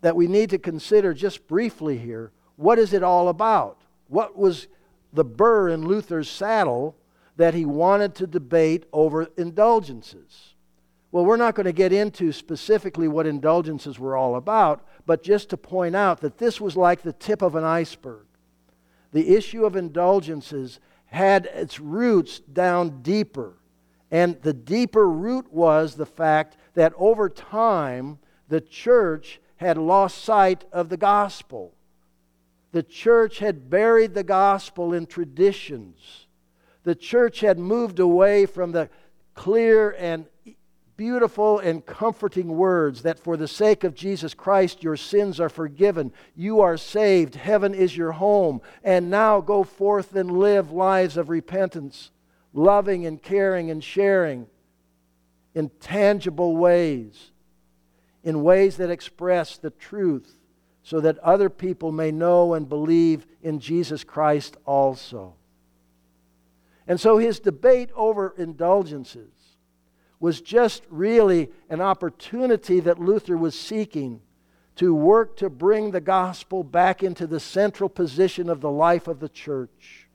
that 0.00 0.16
we 0.16 0.26
need 0.26 0.50
to 0.50 0.58
consider 0.58 1.12
just 1.12 1.46
briefly 1.46 1.98
here 1.98 2.32
what 2.56 2.78
is 2.78 2.92
it 2.92 3.02
all 3.02 3.28
about? 3.28 3.78
What 4.08 4.36
was 4.36 4.68
the 5.14 5.24
burr 5.24 5.70
in 5.70 5.86
Luther's 5.86 6.28
saddle 6.28 6.94
that 7.36 7.54
he 7.54 7.64
wanted 7.64 8.14
to 8.16 8.26
debate 8.26 8.84
over 8.92 9.28
indulgences? 9.38 10.54
Well, 11.10 11.24
we're 11.24 11.38
not 11.38 11.54
going 11.54 11.64
to 11.64 11.72
get 11.72 11.92
into 11.92 12.32
specifically 12.32 13.08
what 13.08 13.26
indulgences 13.26 13.98
were 13.98 14.14
all 14.14 14.36
about, 14.36 14.86
but 15.10 15.24
just 15.24 15.50
to 15.50 15.56
point 15.56 15.96
out 15.96 16.20
that 16.20 16.38
this 16.38 16.60
was 16.60 16.76
like 16.76 17.02
the 17.02 17.12
tip 17.12 17.42
of 17.42 17.56
an 17.56 17.64
iceberg. 17.64 18.26
The 19.10 19.34
issue 19.34 19.64
of 19.64 19.74
indulgences 19.74 20.78
had 21.06 21.46
its 21.46 21.80
roots 21.80 22.38
down 22.38 23.02
deeper. 23.02 23.54
And 24.12 24.40
the 24.42 24.52
deeper 24.52 25.10
root 25.10 25.52
was 25.52 25.96
the 25.96 26.06
fact 26.06 26.58
that 26.74 26.92
over 26.96 27.28
time, 27.28 28.20
the 28.46 28.60
church 28.60 29.40
had 29.56 29.76
lost 29.76 30.22
sight 30.22 30.64
of 30.70 30.90
the 30.90 30.96
gospel. 30.96 31.74
The 32.70 32.84
church 32.84 33.40
had 33.40 33.68
buried 33.68 34.14
the 34.14 34.22
gospel 34.22 34.94
in 34.94 35.06
traditions. 35.06 36.28
The 36.84 36.94
church 36.94 37.40
had 37.40 37.58
moved 37.58 37.98
away 37.98 38.46
from 38.46 38.70
the 38.70 38.88
clear 39.34 39.90
and 39.98 40.26
beautiful 41.00 41.58
and 41.58 41.86
comforting 41.86 42.58
words 42.58 43.00
that 43.00 43.18
for 43.18 43.34
the 43.38 43.48
sake 43.48 43.84
of 43.84 43.94
Jesus 43.94 44.34
Christ 44.34 44.82
your 44.82 44.98
sins 44.98 45.40
are 45.40 45.48
forgiven, 45.48 46.12
you 46.36 46.60
are 46.60 46.76
saved, 46.76 47.36
heaven 47.36 47.72
is 47.72 47.96
your 47.96 48.12
home, 48.12 48.60
and 48.84 49.08
now 49.08 49.40
go 49.40 49.64
forth 49.64 50.14
and 50.14 50.30
live 50.30 50.70
lives 50.72 51.16
of 51.16 51.30
repentance, 51.30 52.10
loving 52.52 53.06
and 53.06 53.22
caring 53.22 53.70
and 53.70 53.82
sharing 53.82 54.46
in 55.54 55.70
tangible 55.80 56.54
ways, 56.58 57.30
in 58.22 58.42
ways 58.42 58.76
that 58.76 58.90
express 58.90 59.56
the 59.56 59.70
truth, 59.70 60.38
so 60.82 61.00
that 61.00 61.16
other 61.20 61.48
people 61.48 61.92
may 61.92 62.10
know 62.10 62.52
and 62.52 62.68
believe 62.68 63.26
in 63.40 63.58
Jesus 63.58 64.04
Christ 64.04 64.58
also. 64.66 65.32
And 66.86 67.00
so 67.00 67.16
his 67.16 67.40
debate 67.40 67.88
over 67.96 68.34
indulgences 68.36 69.39
was 70.20 70.42
just 70.42 70.84
really 70.90 71.50
an 71.70 71.80
opportunity 71.80 72.78
that 72.80 73.00
Luther 73.00 73.36
was 73.36 73.58
seeking 73.58 74.20
to 74.76 74.94
work 74.94 75.36
to 75.38 75.50
bring 75.50 75.90
the 75.90 76.00
gospel 76.00 76.62
back 76.62 77.02
into 77.02 77.26
the 77.26 77.40
central 77.40 77.88
position 77.88 78.48
of 78.48 78.60
the 78.60 78.70
life 78.70 79.08
of 79.08 79.18
the 79.18 79.28
church. 79.28 80.08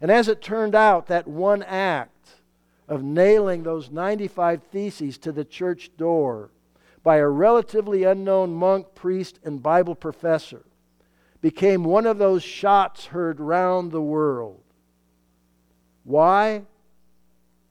And 0.00 0.10
as 0.10 0.28
it 0.28 0.42
turned 0.42 0.74
out, 0.74 1.06
that 1.06 1.26
one 1.26 1.62
act 1.62 2.12
of 2.88 3.02
nailing 3.02 3.62
those 3.62 3.90
95 3.90 4.62
theses 4.64 5.18
to 5.18 5.32
the 5.32 5.44
church 5.44 5.90
door 5.96 6.50
by 7.02 7.16
a 7.16 7.28
relatively 7.28 8.02
unknown 8.02 8.52
monk, 8.52 8.94
priest, 8.94 9.38
and 9.44 9.62
Bible 9.62 9.94
professor 9.94 10.64
became 11.40 11.84
one 11.84 12.06
of 12.06 12.18
those 12.18 12.42
shots 12.42 13.06
heard 13.06 13.38
round 13.38 13.92
the 13.92 14.02
world. 14.02 14.60
Why? 16.02 16.62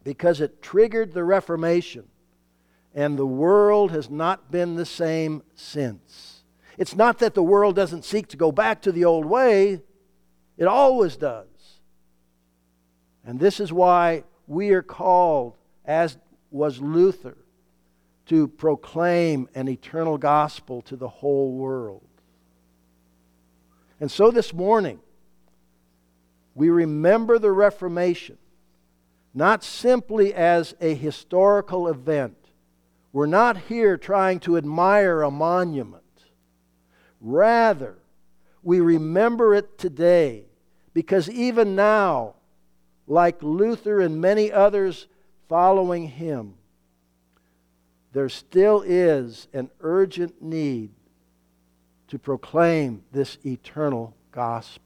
Because 0.05 0.39
it 0.39 0.61
triggered 0.61 1.13
the 1.13 1.23
Reformation, 1.25 2.05
and 2.93 3.17
the 3.17 3.25
world 3.25 3.91
has 3.91 4.09
not 4.09 4.51
been 4.51 4.75
the 4.75 4.85
same 4.85 5.41
since. 5.55 6.43
It's 6.77 6.95
not 6.95 7.19
that 7.19 7.33
the 7.33 7.43
world 7.43 7.75
doesn't 7.75 8.05
seek 8.05 8.27
to 8.27 8.37
go 8.37 8.51
back 8.51 8.83
to 8.83 8.91
the 8.93 9.03
old 9.03 9.25
way, 9.25 9.81
it 10.57 10.67
always 10.67 11.17
does. 11.17 11.47
And 13.25 13.39
this 13.39 13.59
is 13.59 13.73
why 13.73 14.23
we 14.47 14.71
are 14.71 14.83
called, 14.83 15.57
as 15.83 16.17
was 16.51 16.79
Luther, 16.79 17.37
to 18.27 18.47
proclaim 18.47 19.49
an 19.55 19.67
eternal 19.67 20.19
gospel 20.19 20.83
to 20.83 20.95
the 20.95 21.09
whole 21.09 21.53
world. 21.53 22.07
And 23.99 24.11
so 24.11 24.29
this 24.29 24.53
morning, 24.53 24.99
we 26.53 26.69
remember 26.69 27.39
the 27.39 27.51
Reformation 27.51 28.37
not 29.35 29.63
simply 29.65 30.33
as 30.33 30.73
a 30.79 30.95
historical 30.95 31.89
event. 31.89 32.37
We're 33.11 33.25
not 33.25 33.57
here 33.57 33.97
trying 33.97 34.39
to 34.41 34.57
admire 34.57 35.21
a 35.21 35.29
monument. 35.29 36.03
Rather, 37.19 37.97
we 38.63 38.79
remember 38.79 39.53
it 39.53 39.77
today 39.77 40.45
because 40.93 41.29
even 41.29 41.75
now, 41.75 42.35
like 43.07 43.43
Luther 43.43 43.99
and 43.99 44.21
many 44.21 44.51
others 44.51 45.07
following 45.49 46.07
him, 46.07 46.55
there 48.13 48.29
still 48.29 48.81
is 48.85 49.49
an 49.53 49.69
urgent 49.81 50.41
need 50.41 50.91
to 52.07 52.17
proclaim 52.17 53.03
this 53.11 53.37
eternal 53.45 54.15
gospel. 54.31 54.84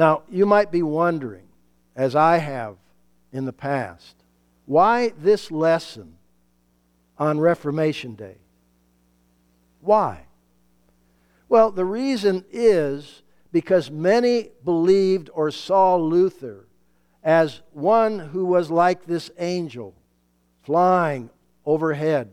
Now, 0.00 0.22
you 0.30 0.46
might 0.46 0.72
be 0.72 0.82
wondering, 0.82 1.46
as 1.94 2.16
I 2.16 2.38
have 2.38 2.76
in 3.32 3.44
the 3.44 3.52
past, 3.52 4.16
why 4.64 5.12
this 5.18 5.50
lesson 5.50 6.16
on 7.18 7.38
Reformation 7.38 8.14
Day? 8.14 8.38
Why? 9.82 10.22
Well, 11.50 11.70
the 11.70 11.84
reason 11.84 12.46
is 12.50 13.20
because 13.52 13.90
many 13.90 14.52
believed 14.64 15.28
or 15.34 15.50
saw 15.50 15.96
Luther 15.96 16.64
as 17.22 17.60
one 17.74 18.18
who 18.18 18.46
was 18.46 18.70
like 18.70 19.04
this 19.04 19.30
angel 19.36 19.94
flying 20.62 21.28
overhead, 21.66 22.30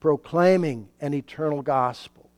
proclaiming 0.00 0.88
an 1.00 1.14
eternal 1.14 1.62
gospel. 1.62 2.28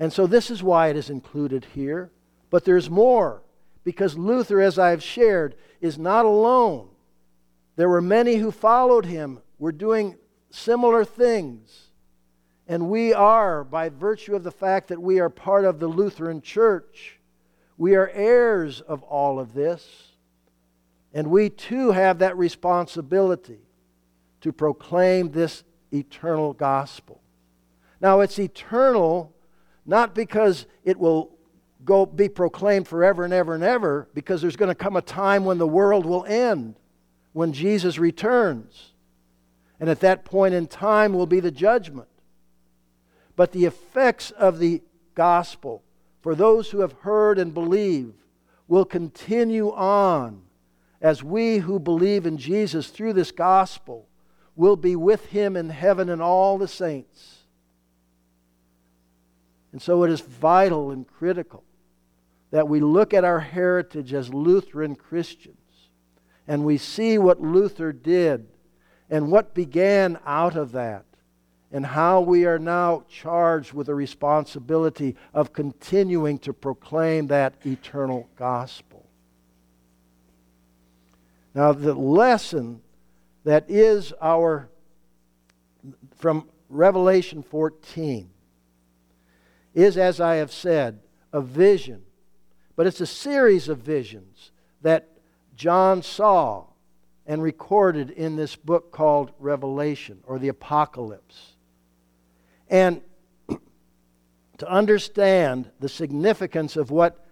And 0.00 0.12
so, 0.12 0.26
this 0.26 0.50
is 0.50 0.64
why 0.64 0.88
it 0.88 0.96
is 0.96 1.10
included 1.10 1.64
here. 1.76 2.10
But 2.50 2.64
there's 2.64 2.88
more, 2.88 3.42
because 3.84 4.16
Luther, 4.16 4.60
as 4.60 4.78
I've 4.78 5.02
shared, 5.02 5.54
is 5.80 5.98
not 5.98 6.24
alone. 6.24 6.88
There 7.76 7.88
were 7.88 8.02
many 8.02 8.36
who 8.36 8.50
followed 8.50 9.06
him, 9.06 9.40
were 9.58 9.72
doing 9.72 10.16
similar 10.50 11.04
things. 11.04 11.90
And 12.66 12.90
we 12.90 13.14
are, 13.14 13.64
by 13.64 13.88
virtue 13.88 14.34
of 14.34 14.44
the 14.44 14.50
fact 14.50 14.88
that 14.88 15.00
we 15.00 15.20
are 15.20 15.30
part 15.30 15.64
of 15.64 15.78
the 15.78 15.88
Lutheran 15.88 16.42
Church, 16.42 17.18
we 17.76 17.94
are 17.94 18.10
heirs 18.12 18.80
of 18.80 19.02
all 19.04 19.38
of 19.38 19.54
this. 19.54 20.12
And 21.14 21.30
we 21.30 21.48
too 21.48 21.92
have 21.92 22.18
that 22.18 22.36
responsibility 22.36 23.60
to 24.40 24.52
proclaim 24.52 25.30
this 25.30 25.64
eternal 25.92 26.52
gospel. 26.52 27.20
Now, 28.00 28.20
it's 28.20 28.38
eternal 28.38 29.34
not 29.86 30.14
because 30.14 30.66
it 30.84 30.98
will 30.98 31.37
go 31.88 32.04
be 32.04 32.28
proclaimed 32.28 32.86
forever 32.86 33.24
and 33.24 33.32
ever 33.32 33.54
and 33.54 33.64
ever 33.64 34.08
because 34.12 34.42
there's 34.42 34.56
going 34.56 34.68
to 34.68 34.74
come 34.74 34.94
a 34.94 35.02
time 35.02 35.46
when 35.46 35.56
the 35.56 35.66
world 35.66 36.04
will 36.04 36.26
end, 36.26 36.76
when 37.32 37.54
Jesus 37.54 37.98
returns. 37.98 38.92
And 39.80 39.88
at 39.88 40.00
that 40.00 40.26
point 40.26 40.52
in 40.52 40.66
time 40.66 41.14
will 41.14 41.26
be 41.26 41.40
the 41.40 41.50
judgment. 41.50 42.08
But 43.36 43.52
the 43.52 43.64
effects 43.64 44.30
of 44.32 44.58
the 44.58 44.82
gospel 45.14 45.82
for 46.20 46.34
those 46.34 46.70
who 46.70 46.80
have 46.80 46.92
heard 46.92 47.38
and 47.38 47.54
believe 47.54 48.12
will 48.66 48.84
continue 48.84 49.72
on 49.72 50.42
as 51.00 51.24
we 51.24 51.58
who 51.58 51.78
believe 51.78 52.26
in 52.26 52.36
Jesus 52.36 52.88
through 52.88 53.14
this 53.14 53.32
gospel 53.32 54.06
will 54.56 54.76
be 54.76 54.94
with 54.94 55.24
him 55.26 55.56
in 55.56 55.70
heaven 55.70 56.10
and 56.10 56.20
all 56.20 56.58
the 56.58 56.68
saints. 56.68 57.44
And 59.72 59.80
so 59.80 60.02
it 60.02 60.10
is 60.10 60.20
vital 60.20 60.90
and 60.90 61.06
critical 61.06 61.64
that 62.50 62.68
we 62.68 62.80
look 62.80 63.12
at 63.12 63.24
our 63.24 63.40
heritage 63.40 64.12
as 64.14 64.32
Lutheran 64.32 64.94
Christians 64.94 65.56
and 66.46 66.64
we 66.64 66.78
see 66.78 67.18
what 67.18 67.40
Luther 67.40 67.92
did 67.92 68.48
and 69.10 69.30
what 69.30 69.54
began 69.54 70.18
out 70.24 70.56
of 70.56 70.72
that 70.72 71.04
and 71.70 71.84
how 71.84 72.20
we 72.20 72.46
are 72.46 72.58
now 72.58 73.04
charged 73.08 73.74
with 73.74 73.86
the 73.86 73.94
responsibility 73.94 75.16
of 75.34 75.52
continuing 75.52 76.38
to 76.38 76.52
proclaim 76.52 77.26
that 77.26 77.54
eternal 77.66 78.28
gospel. 78.36 79.04
Now, 81.54 81.72
the 81.72 81.94
lesson 81.94 82.80
that 83.44 83.66
is 83.68 84.12
our 84.20 84.70
from 86.16 86.48
Revelation 86.68 87.42
14 87.42 88.30
is, 89.74 89.96
as 89.96 90.20
I 90.20 90.36
have 90.36 90.52
said, 90.52 91.00
a 91.32 91.40
vision, 91.40 92.02
but 92.78 92.86
it's 92.86 93.00
a 93.00 93.06
series 93.06 93.68
of 93.68 93.78
visions 93.78 94.52
that 94.82 95.08
John 95.56 96.00
saw 96.00 96.66
and 97.26 97.42
recorded 97.42 98.08
in 98.10 98.36
this 98.36 98.54
book 98.54 98.92
called 98.92 99.32
Revelation 99.40 100.20
or 100.28 100.38
the 100.38 100.46
Apocalypse. 100.46 101.56
And 102.68 103.00
to 104.58 104.70
understand 104.70 105.72
the 105.80 105.88
significance 105.88 106.76
of 106.76 106.92
what 106.92 107.26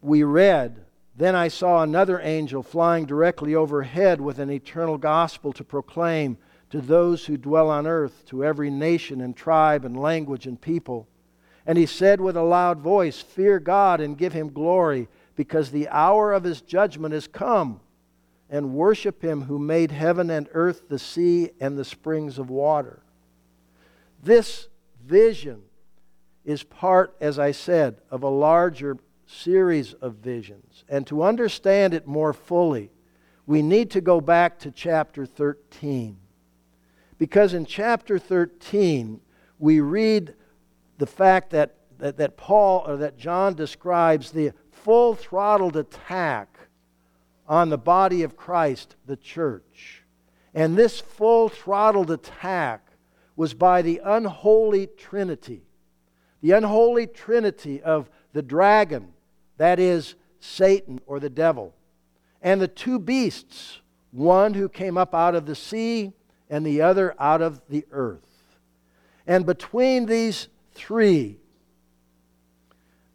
we 0.00 0.24
read, 0.24 0.84
then 1.14 1.36
I 1.36 1.46
saw 1.46 1.84
another 1.84 2.18
angel 2.20 2.64
flying 2.64 3.04
directly 3.04 3.54
overhead 3.54 4.20
with 4.20 4.40
an 4.40 4.50
eternal 4.50 4.98
gospel 4.98 5.52
to 5.52 5.62
proclaim 5.62 6.38
to 6.70 6.80
those 6.80 7.24
who 7.24 7.36
dwell 7.36 7.70
on 7.70 7.86
earth, 7.86 8.24
to 8.26 8.44
every 8.44 8.68
nation 8.68 9.20
and 9.20 9.36
tribe 9.36 9.84
and 9.84 9.96
language 9.96 10.48
and 10.48 10.60
people. 10.60 11.06
And 11.70 11.78
he 11.78 11.86
said 11.86 12.20
with 12.20 12.36
a 12.36 12.42
loud 12.42 12.80
voice, 12.80 13.20
Fear 13.20 13.60
God 13.60 14.00
and 14.00 14.18
give 14.18 14.32
him 14.32 14.52
glory, 14.52 15.06
because 15.36 15.70
the 15.70 15.88
hour 15.90 16.32
of 16.32 16.42
his 16.42 16.62
judgment 16.62 17.14
is 17.14 17.28
come 17.28 17.78
and 18.50 18.74
worship 18.74 19.22
him 19.22 19.42
who 19.42 19.56
made 19.56 19.92
heaven 19.92 20.30
and 20.30 20.48
earth, 20.52 20.88
the 20.88 20.98
sea, 20.98 21.50
and 21.60 21.78
the 21.78 21.84
springs 21.84 22.40
of 22.40 22.50
water. 22.50 23.04
This 24.20 24.66
vision 25.06 25.62
is 26.44 26.64
part, 26.64 27.14
as 27.20 27.38
I 27.38 27.52
said, 27.52 28.00
of 28.10 28.24
a 28.24 28.28
larger 28.28 28.96
series 29.28 29.92
of 29.92 30.16
visions. 30.16 30.82
And 30.88 31.06
to 31.06 31.22
understand 31.22 31.94
it 31.94 32.04
more 32.04 32.32
fully, 32.32 32.90
we 33.46 33.62
need 33.62 33.92
to 33.92 34.00
go 34.00 34.20
back 34.20 34.58
to 34.58 34.72
chapter 34.72 35.24
13. 35.24 36.16
Because 37.16 37.54
in 37.54 37.64
chapter 37.64 38.18
13, 38.18 39.20
we 39.60 39.78
read 39.78 40.34
the 41.00 41.06
fact 41.06 41.50
that, 41.50 41.74
that, 41.98 42.18
that 42.18 42.36
Paul 42.36 42.84
or 42.86 42.98
that 42.98 43.16
John 43.18 43.54
describes 43.54 44.30
the 44.30 44.52
full 44.70 45.14
throttled 45.14 45.76
attack 45.76 46.58
on 47.48 47.70
the 47.70 47.78
body 47.78 48.22
of 48.22 48.36
Christ, 48.36 48.96
the 49.06 49.16
church. 49.16 50.04
And 50.54 50.76
this 50.76 51.00
full 51.00 51.48
throttled 51.48 52.10
attack 52.10 52.86
was 53.34 53.54
by 53.54 53.80
the 53.80 54.00
unholy 54.04 54.88
trinity. 54.88 55.62
The 56.42 56.52
unholy 56.52 57.06
trinity 57.06 57.82
of 57.82 58.10
the 58.34 58.42
dragon, 58.42 59.08
that 59.56 59.80
is, 59.80 60.14
Satan 60.38 61.00
or 61.06 61.18
the 61.18 61.30
devil, 61.30 61.74
and 62.42 62.60
the 62.60 62.68
two 62.68 62.98
beasts, 62.98 63.80
one 64.10 64.52
who 64.54 64.68
came 64.68 64.98
up 64.98 65.14
out 65.14 65.34
of 65.34 65.46
the 65.46 65.54
sea 65.54 66.12
and 66.50 66.64
the 66.64 66.82
other 66.82 67.14
out 67.18 67.40
of 67.40 67.62
the 67.68 67.86
earth. 67.90 68.58
And 69.26 69.46
between 69.46 70.06
these 70.06 70.48
three, 70.80 71.38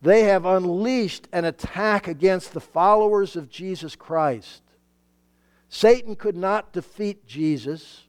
they 0.01 0.23
have 0.23 0.45
unleashed 0.45 1.27
an 1.31 1.45
attack 1.45 2.07
against 2.07 2.53
the 2.53 2.61
followers 2.61 3.35
of 3.35 3.49
Jesus 3.49 3.95
Christ. 3.95 4.61
Satan 5.67 6.15
could 6.15 6.35
not 6.35 6.71
defeat 6.71 7.25
Jesus. 7.25 8.03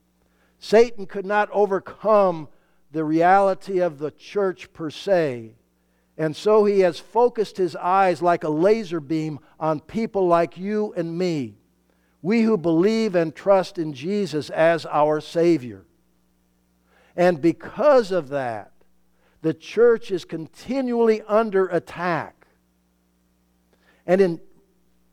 Satan 0.58 1.06
could 1.06 1.24
not 1.24 1.48
overcome 1.52 2.48
the 2.92 3.04
reality 3.04 3.78
of 3.78 3.98
the 3.98 4.10
church 4.10 4.72
per 4.72 4.90
se. 4.90 5.54
And 6.18 6.34
so 6.34 6.64
he 6.64 6.80
has 6.80 6.98
focused 6.98 7.56
his 7.56 7.76
eyes 7.76 8.22
like 8.22 8.44
a 8.44 8.48
laser 8.48 9.00
beam 9.00 9.38
on 9.58 9.80
people 9.80 10.26
like 10.26 10.56
you 10.56 10.94
and 10.96 11.16
me, 11.16 11.56
we 12.22 12.42
who 12.42 12.56
believe 12.56 13.14
and 13.14 13.34
trust 13.34 13.78
in 13.78 13.92
Jesus 13.92 14.48
as 14.50 14.86
our 14.86 15.20
Savior. 15.20 15.84
And 17.16 17.40
because 17.40 18.12
of 18.12 18.28
that, 18.28 18.72
the 19.46 19.54
church 19.54 20.10
is 20.10 20.24
continually 20.24 21.22
under 21.22 21.68
attack. 21.68 22.48
And 24.04 24.20
in 24.20 24.40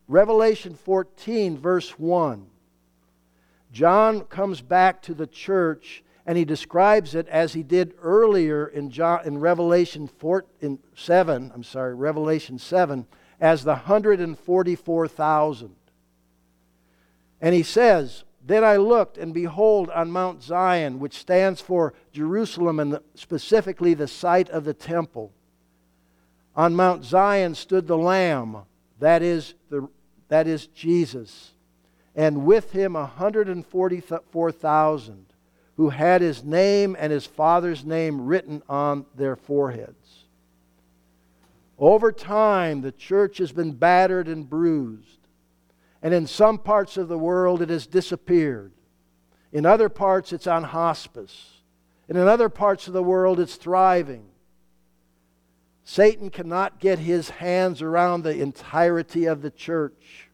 Revelation 0.08 0.74
14, 0.74 1.56
verse 1.56 2.00
1, 2.00 2.48
John 3.72 4.22
comes 4.22 4.60
back 4.60 5.04
to 5.04 5.14
the 5.14 5.28
church 5.28 6.04
and 6.26 6.36
he 6.36 6.46
describes 6.46 7.14
it 7.14 7.28
as 7.28 7.54
he 7.54 7.62
did 7.62 7.94
earlier 8.02 8.66
in, 8.66 8.90
John, 8.90 9.20
in 9.24 9.38
Revelation 9.38 10.08
4, 10.08 10.46
in 10.62 10.80
7, 10.96 11.52
I'm 11.54 11.64
sorry, 11.64 11.94
Revelation 11.94 12.58
7, 12.58 13.06
as 13.40 13.64
the 13.64 13.74
144,000. 13.74 15.76
And 17.40 17.54
he 17.54 17.62
says, 17.62 18.24
then 18.46 18.64
I 18.64 18.78
looked, 18.78 19.18
and 19.18 19.34
behold, 19.34 19.90
on 19.90 20.12
Mount 20.12 20.44
Zion, 20.44 21.00
which 21.00 21.18
stands 21.18 21.60
for 21.62 21.94
Jerusalem 22.12 22.80
and 22.80 22.94
the, 22.94 23.02
specifically 23.16 23.94
the 23.94 24.08
site 24.08 24.50
of 24.50 24.66
the 24.66 24.74
temple, 24.74 25.32
on 26.56 26.76
Mount 26.76 27.06
Zion 27.06 27.56
stood 27.56 27.88
the 27.88 27.98
Lamb, 27.98 28.58
that 29.00 29.22
is, 29.22 29.54
the, 29.70 29.88
that 30.28 30.48
is 30.48 30.68
Jesus, 30.68 31.54
and 32.16 32.46
with 32.46 32.72
him 32.72 32.94
144,000 32.94 35.26
who 35.78 35.90
had 35.90 36.22
his 36.22 36.44
name 36.44 36.96
and 37.00 37.12
his 37.12 37.26
father's 37.26 37.84
name 37.84 38.26
written 38.26 38.62
on 38.70 39.08
their 39.16 39.36
foreheads. 39.36 40.26
Over 41.80 42.12
time, 42.12 42.82
the 42.82 42.92
church 42.92 43.40
has 43.40 43.52
been 43.52 43.72
battered 43.72 44.28
and 44.28 44.48
bruised. 44.48 45.23
And 46.04 46.14
in 46.14 46.28
some 46.28 46.58
parts 46.60 46.98
of 46.98 47.08
the 47.08 47.18
world, 47.18 47.62
it 47.62 47.70
has 47.70 47.88
disappeared. 47.88 48.74
In 49.54 49.66
other 49.66 49.88
parts, 49.88 50.34
it's 50.34 50.48
on 50.48 50.66
hospice. 50.66 51.62
And 52.10 52.18
in 52.18 52.28
other 52.28 52.50
parts 52.50 52.88
of 52.88 52.94
the 52.94 53.02
world, 53.02 53.40
it's 53.40 53.56
thriving. 53.56 54.26
Satan 55.86 56.30
cannot 56.30 56.80
get 56.80 57.00
his 57.00 57.30
hands 57.30 57.82
around 57.82 58.24
the 58.24 58.42
entirety 58.42 59.26
of 59.26 59.42
the 59.42 59.50
church 59.50 60.30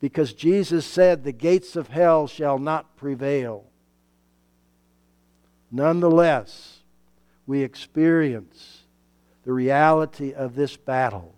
because 0.00 0.32
Jesus 0.32 0.86
said, 0.86 1.24
The 1.24 1.32
gates 1.32 1.74
of 1.74 1.88
hell 1.88 2.28
shall 2.28 2.58
not 2.58 2.96
prevail. 2.96 3.64
Nonetheless, 5.72 6.78
we 7.46 7.62
experience 7.62 8.82
the 9.44 9.52
reality 9.52 10.32
of 10.32 10.54
this 10.54 10.76
battle. 10.76 11.34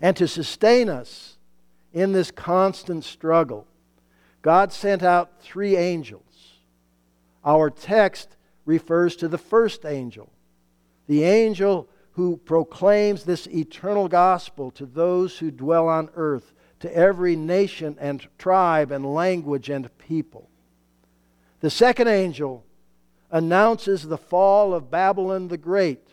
And 0.00 0.16
to 0.16 0.26
sustain 0.26 0.88
us, 0.88 1.33
in 1.94 2.12
this 2.12 2.30
constant 2.30 3.04
struggle, 3.04 3.66
God 4.42 4.72
sent 4.72 5.02
out 5.02 5.40
three 5.40 5.76
angels. 5.76 6.58
Our 7.44 7.70
text 7.70 8.36
refers 8.66 9.16
to 9.16 9.28
the 9.28 9.38
first 9.38 9.86
angel, 9.86 10.30
the 11.06 11.22
angel 11.22 11.88
who 12.12 12.36
proclaims 12.36 13.24
this 13.24 13.46
eternal 13.46 14.08
gospel 14.08 14.70
to 14.72 14.84
those 14.84 15.38
who 15.38 15.50
dwell 15.50 15.88
on 15.88 16.10
earth, 16.16 16.52
to 16.80 16.94
every 16.94 17.36
nation 17.36 17.96
and 18.00 18.26
tribe 18.38 18.90
and 18.90 19.14
language 19.14 19.70
and 19.70 19.96
people. 19.96 20.50
The 21.60 21.70
second 21.70 22.08
angel 22.08 22.64
announces 23.30 24.02
the 24.02 24.18
fall 24.18 24.74
of 24.74 24.90
Babylon 24.90 25.48
the 25.48 25.56
Great. 25.56 26.08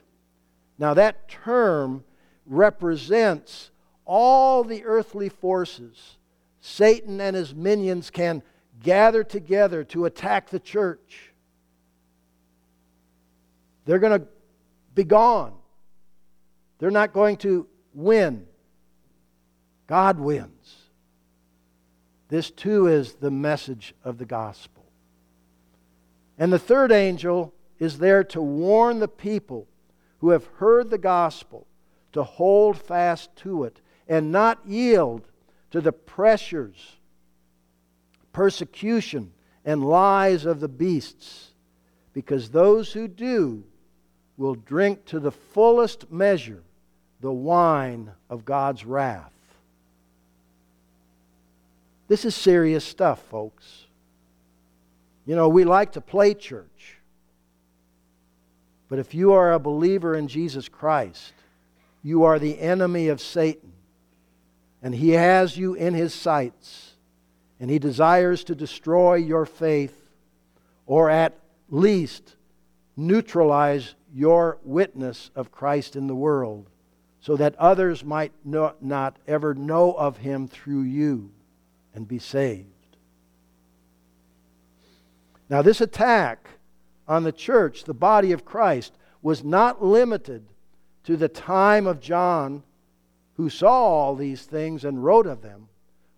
Now, 0.78 0.94
that 0.94 1.28
term 1.28 2.04
represents 2.46 3.71
all 4.14 4.66
the 4.66 4.84
earthly 4.84 5.30
forces, 5.30 6.18
Satan 6.60 7.22
and 7.22 7.34
his 7.34 7.56
minions 7.56 8.10
can 8.10 8.44
gather 8.84 9.24
together 9.24 9.86
to 9.86 10.04
attack 10.04 10.50
the 10.50 10.60
church. 10.60 11.32
They're 13.86 14.00
going 14.00 14.20
to 14.20 14.28
be 14.94 15.06
gone. 15.06 15.54
They're 16.80 16.92
not 16.92 17.14
going 17.14 17.38
to 17.38 17.68
win. 17.94 18.48
God 19.88 20.20
wins. 20.20 20.76
This 22.28 22.52
too 22.52 22.88
is 22.88 23.14
the 23.14 23.32
message 23.32 23.96
of 24.04 24.18
the 24.18 24.26
gospel. 24.26 24.84
And 26.38 26.52
the 26.52 26.60
third 26.60 26.92
angel 26.92 27.54
is 27.80 27.98
there 27.98 28.26
to 28.26 28.42
warn 28.42 29.00
the 29.00 29.08
people 29.08 29.70
who 30.20 30.32
have 30.32 30.46
heard 30.58 30.90
the 30.90 30.98
gospel 30.98 31.66
to 32.12 32.24
hold 32.24 32.78
fast 32.78 33.34
to 33.38 33.64
it 33.64 33.80
and 34.12 34.30
not 34.30 34.60
yield 34.68 35.22
to 35.72 35.80
the 35.80 35.94
pressures, 35.94 36.98
persecution, 38.34 39.32
and 39.64 39.88
lies 39.88 40.46
of 40.46 40.60
the 40.60 40.68
beasts, 40.68 41.52
because 42.12 42.50
those 42.50 42.92
who 42.92 43.08
do 43.08 43.64
will 44.36 44.56
drink 44.56 45.06
to 45.06 45.18
the 45.18 45.32
fullest 45.32 46.12
measure 46.12 46.62
the 47.22 47.32
wine 47.32 48.12
of 48.30 48.44
God's 48.44 48.84
wrath. 48.84 49.32
This 52.10 52.26
is 52.26 52.36
serious 52.36 52.84
stuff, 52.84 53.24
folks. 53.30 53.86
You 55.26 55.38
know, 55.38 55.48
we 55.48 55.64
like 55.64 55.94
to 55.94 56.02
play 56.02 56.34
church. 56.34 56.98
But 58.90 59.00
if 59.00 59.14
you 59.14 59.32
are 59.32 59.54
a 59.54 59.60
believer 59.60 60.16
in 60.16 60.28
Jesus 60.28 60.68
Christ, 60.68 61.32
you 62.04 62.24
are 62.24 62.40
the 62.40 62.60
enemy 62.60 63.08
of 63.08 63.22
Satan 63.22 63.72
and 64.82 64.96
He 64.96 65.12
has 65.12 65.58
you 65.58 65.74
in 65.74 65.94
His 65.94 66.14
sights, 66.14 66.94
and 67.60 67.70
He 67.70 67.80
desires 67.80 68.44
to 68.46 68.56
destroy 68.56 69.16
your 69.16 69.46
faith, 69.46 70.10
or 70.86 71.10
at 71.10 71.38
least 71.70 72.36
neutralize 72.98 73.96
your 74.14 74.58
witness 74.64 75.32
of 75.36 75.52
Christ 75.52 75.96
in 75.96 76.08
the 76.08 76.16
world 76.16 76.70
so 77.22 77.36
that 77.38 77.56
others 77.56 78.04
might 78.04 78.34
not, 78.44 79.18
ever 79.28 79.54
know 79.54 79.94
of 79.94 80.18
him 80.18 80.48
through 80.48 80.82
you 80.82 81.30
and 81.94 82.08
be 82.08 82.18
saved. 82.18 82.68
Now, 85.48 85.62
this 85.62 85.82
attack 85.82 86.50
on 87.08 87.24
the 87.24 87.32
church, 87.32 87.84
the 87.84 87.94
body 87.94 88.32
of 88.32 88.44
Christ, 88.44 88.94
was 89.22 89.44
not 89.44 89.84
limited 89.84 90.44
to 91.04 91.16
the 91.16 91.28
time 91.28 91.86
of 91.86 92.00
John, 92.00 92.64
who 93.42 93.50
saw 93.50 93.74
all 93.74 94.16
these 94.16 94.44
things 94.44 94.86
and 94.86 95.04
wrote 95.04 95.26
of 95.26 95.42
them, 95.42 95.68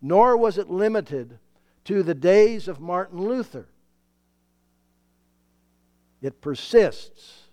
nor 0.02 0.36
was 0.36 0.58
it 0.58 0.70
limited 0.70 1.40
to 1.86 2.04
the 2.04 2.14
days 2.14 2.68
of 2.68 2.82
Martin 2.82 3.22
Luther. 3.22 3.70
It 6.22 6.42
persists 6.42 7.44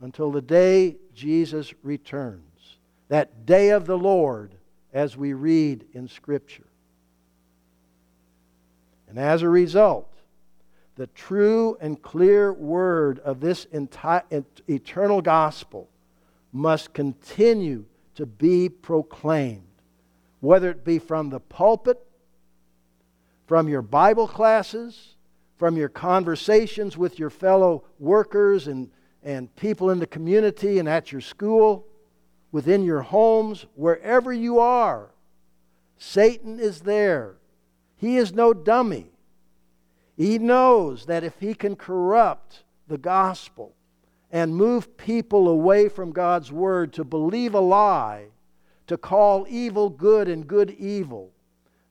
until 0.00 0.32
the 0.32 0.42
day 0.42 0.96
Jesus 1.14 1.72
returns, 1.84 2.78
that 3.06 3.46
day 3.46 3.70
of 3.70 3.86
the 3.86 3.96
Lord, 3.96 4.56
as 4.92 5.16
we 5.16 5.34
read 5.34 5.84
in 5.92 6.08
Scripture. 6.08 6.66
And 9.08 9.20
as 9.20 9.42
a 9.42 9.48
result, 9.48 10.12
the 10.96 11.06
true 11.06 11.76
and 11.80 12.02
clear 12.02 12.52
word 12.52 13.20
of 13.20 13.38
this 13.38 13.66
enti- 13.66 14.44
eternal 14.66 15.22
gospel 15.22 15.88
must 16.52 16.92
continue 16.92 17.84
to 18.14 18.26
be 18.26 18.68
proclaimed, 18.68 19.62
whether 20.40 20.70
it 20.70 20.84
be 20.84 20.98
from 20.98 21.30
the 21.30 21.40
pulpit, 21.40 21.98
from 23.46 23.68
your 23.68 23.82
Bible 23.82 24.28
classes, 24.28 25.14
from 25.56 25.76
your 25.76 25.88
conversations 25.88 26.96
with 26.96 27.18
your 27.18 27.30
fellow 27.30 27.84
workers 27.98 28.66
and, 28.66 28.90
and 29.22 29.54
people 29.56 29.90
in 29.90 29.98
the 29.98 30.06
community 30.06 30.78
and 30.78 30.88
at 30.88 31.12
your 31.12 31.20
school, 31.20 31.86
within 32.50 32.82
your 32.82 33.02
homes, 33.02 33.66
wherever 33.74 34.32
you 34.32 34.58
are. 34.58 35.10
Satan 35.96 36.58
is 36.58 36.80
there. 36.80 37.36
He 37.96 38.16
is 38.16 38.32
no 38.32 38.52
dummy. 38.52 39.12
He 40.16 40.38
knows 40.38 41.06
that 41.06 41.24
if 41.24 41.38
he 41.38 41.54
can 41.54 41.76
corrupt 41.76 42.64
the 42.88 42.98
gospel 42.98 43.74
and 44.32 44.56
move 44.56 44.96
people 44.96 45.46
away 45.46 45.90
from 45.90 46.10
God's 46.10 46.50
word 46.50 46.94
to 46.94 47.04
believe 47.04 47.54
a 47.54 47.60
lie, 47.60 48.28
to 48.86 48.96
call 48.96 49.46
evil 49.48 49.90
good 49.90 50.26
and 50.26 50.46
good 50.46 50.70
evil, 50.70 51.30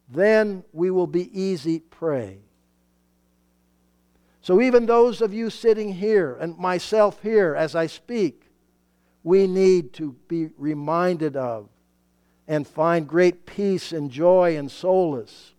then 0.10 0.64
we 0.74 0.90
will 0.90 1.08
be 1.08 1.40
easy 1.40 1.80
prey. 1.80 2.40
So, 4.42 4.60
even 4.60 4.88
those 4.88 5.22
of 5.22 5.36
you 5.36 5.52
sitting 5.52 5.94
here 5.94 6.36
and 6.42 6.58
myself 6.58 7.22
here 7.22 7.56
as 7.56 7.76
I 7.76 7.86
speak, 7.86 8.48
we 9.24 9.46
need 9.46 9.94
to 9.94 10.16
be 10.28 10.50
reminded 10.58 11.38
of 11.38 11.70
and 12.48 12.68
find 12.68 13.08
great 13.08 13.46
peace 13.46 13.92
and 13.92 14.10
joy 14.10 14.58
and 14.58 14.70
solace 14.70 15.54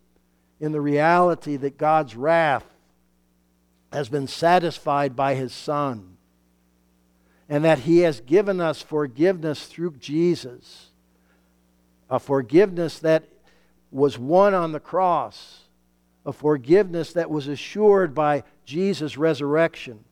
in 0.59 0.72
the 0.72 0.80
reality 0.80 1.57
that 1.57 1.78
God's 1.78 2.16
wrath 2.16 2.66
has 3.93 4.09
been 4.09 4.26
satisfied 4.26 5.14
by 5.14 5.37
His 5.37 5.53
Son 5.53 6.11
and 7.49 7.64
that 7.64 7.80
He 7.80 7.99
has 7.99 8.20
given 8.20 8.61
us 8.61 8.82
forgiveness 8.82 9.66
through 9.66 9.97
Jesus, 9.97 10.90
a 12.09 12.18
forgiveness 12.18 12.99
that 13.01 13.24
was 13.90 14.18
won 14.18 14.55
on 14.55 14.72
the 14.72 14.80
cross, 14.80 15.62
a 16.24 16.32
forgiveness 16.32 17.12
that 17.12 17.30
was 17.30 17.49
assured 17.49 18.14
by 18.14 18.45
Jesus' 18.64 19.16
resurrection. 19.16 20.05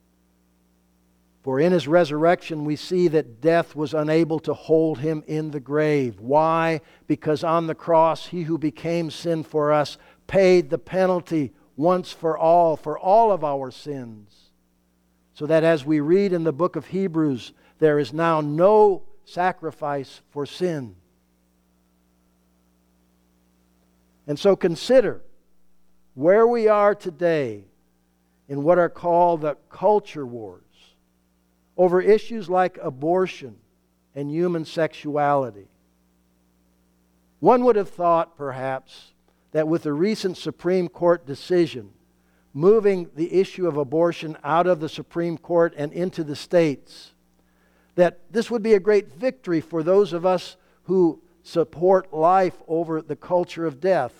For 1.42 1.58
in 1.58 1.72
his 1.72 1.88
resurrection, 1.88 2.66
we 2.66 2.76
see 2.76 3.08
that 3.08 3.40
death 3.40 3.74
was 3.74 3.94
unable 3.94 4.38
to 4.40 4.52
hold 4.52 4.98
him 4.98 5.24
in 5.26 5.50
the 5.50 5.60
grave. 5.60 6.20
Why? 6.20 6.82
Because 7.06 7.42
on 7.42 7.66
the 7.66 7.74
cross, 7.74 8.26
he 8.26 8.42
who 8.42 8.58
became 8.58 9.10
sin 9.10 9.42
for 9.42 9.72
us 9.72 9.96
paid 10.26 10.68
the 10.68 10.78
penalty 10.78 11.52
once 11.76 12.12
for 12.12 12.36
all, 12.36 12.76
for 12.76 12.98
all 12.98 13.32
of 13.32 13.42
our 13.42 13.70
sins. 13.70 14.39
So 15.40 15.46
that 15.46 15.64
as 15.64 15.86
we 15.86 16.00
read 16.00 16.34
in 16.34 16.44
the 16.44 16.52
book 16.52 16.76
of 16.76 16.88
Hebrews, 16.88 17.54
there 17.78 17.98
is 17.98 18.12
now 18.12 18.42
no 18.42 19.04
sacrifice 19.24 20.20
for 20.28 20.44
sin. 20.44 20.96
And 24.26 24.38
so 24.38 24.54
consider 24.54 25.22
where 26.12 26.46
we 26.46 26.68
are 26.68 26.94
today 26.94 27.64
in 28.50 28.62
what 28.62 28.76
are 28.76 28.90
called 28.90 29.40
the 29.40 29.56
culture 29.70 30.26
wars 30.26 30.60
over 31.74 32.02
issues 32.02 32.50
like 32.50 32.76
abortion 32.76 33.56
and 34.14 34.30
human 34.30 34.66
sexuality. 34.66 35.68
One 37.38 37.64
would 37.64 37.76
have 37.76 37.88
thought, 37.88 38.36
perhaps, 38.36 39.14
that 39.52 39.66
with 39.66 39.84
the 39.84 39.94
recent 39.94 40.36
Supreme 40.36 40.88
Court 40.88 41.24
decision 41.24 41.92
moving 42.52 43.08
the 43.14 43.32
issue 43.32 43.66
of 43.66 43.76
abortion 43.76 44.36
out 44.42 44.66
of 44.66 44.80
the 44.80 44.88
Supreme 44.88 45.38
Court 45.38 45.72
and 45.76 45.92
into 45.92 46.24
the 46.24 46.36
states, 46.36 47.12
that 47.94 48.20
this 48.30 48.50
would 48.50 48.62
be 48.62 48.74
a 48.74 48.80
great 48.80 49.12
victory 49.12 49.60
for 49.60 49.82
those 49.82 50.12
of 50.12 50.26
us 50.26 50.56
who 50.84 51.20
support 51.42 52.12
life 52.12 52.56
over 52.66 53.00
the 53.02 53.16
culture 53.16 53.66
of 53.66 53.80
death. 53.80 54.12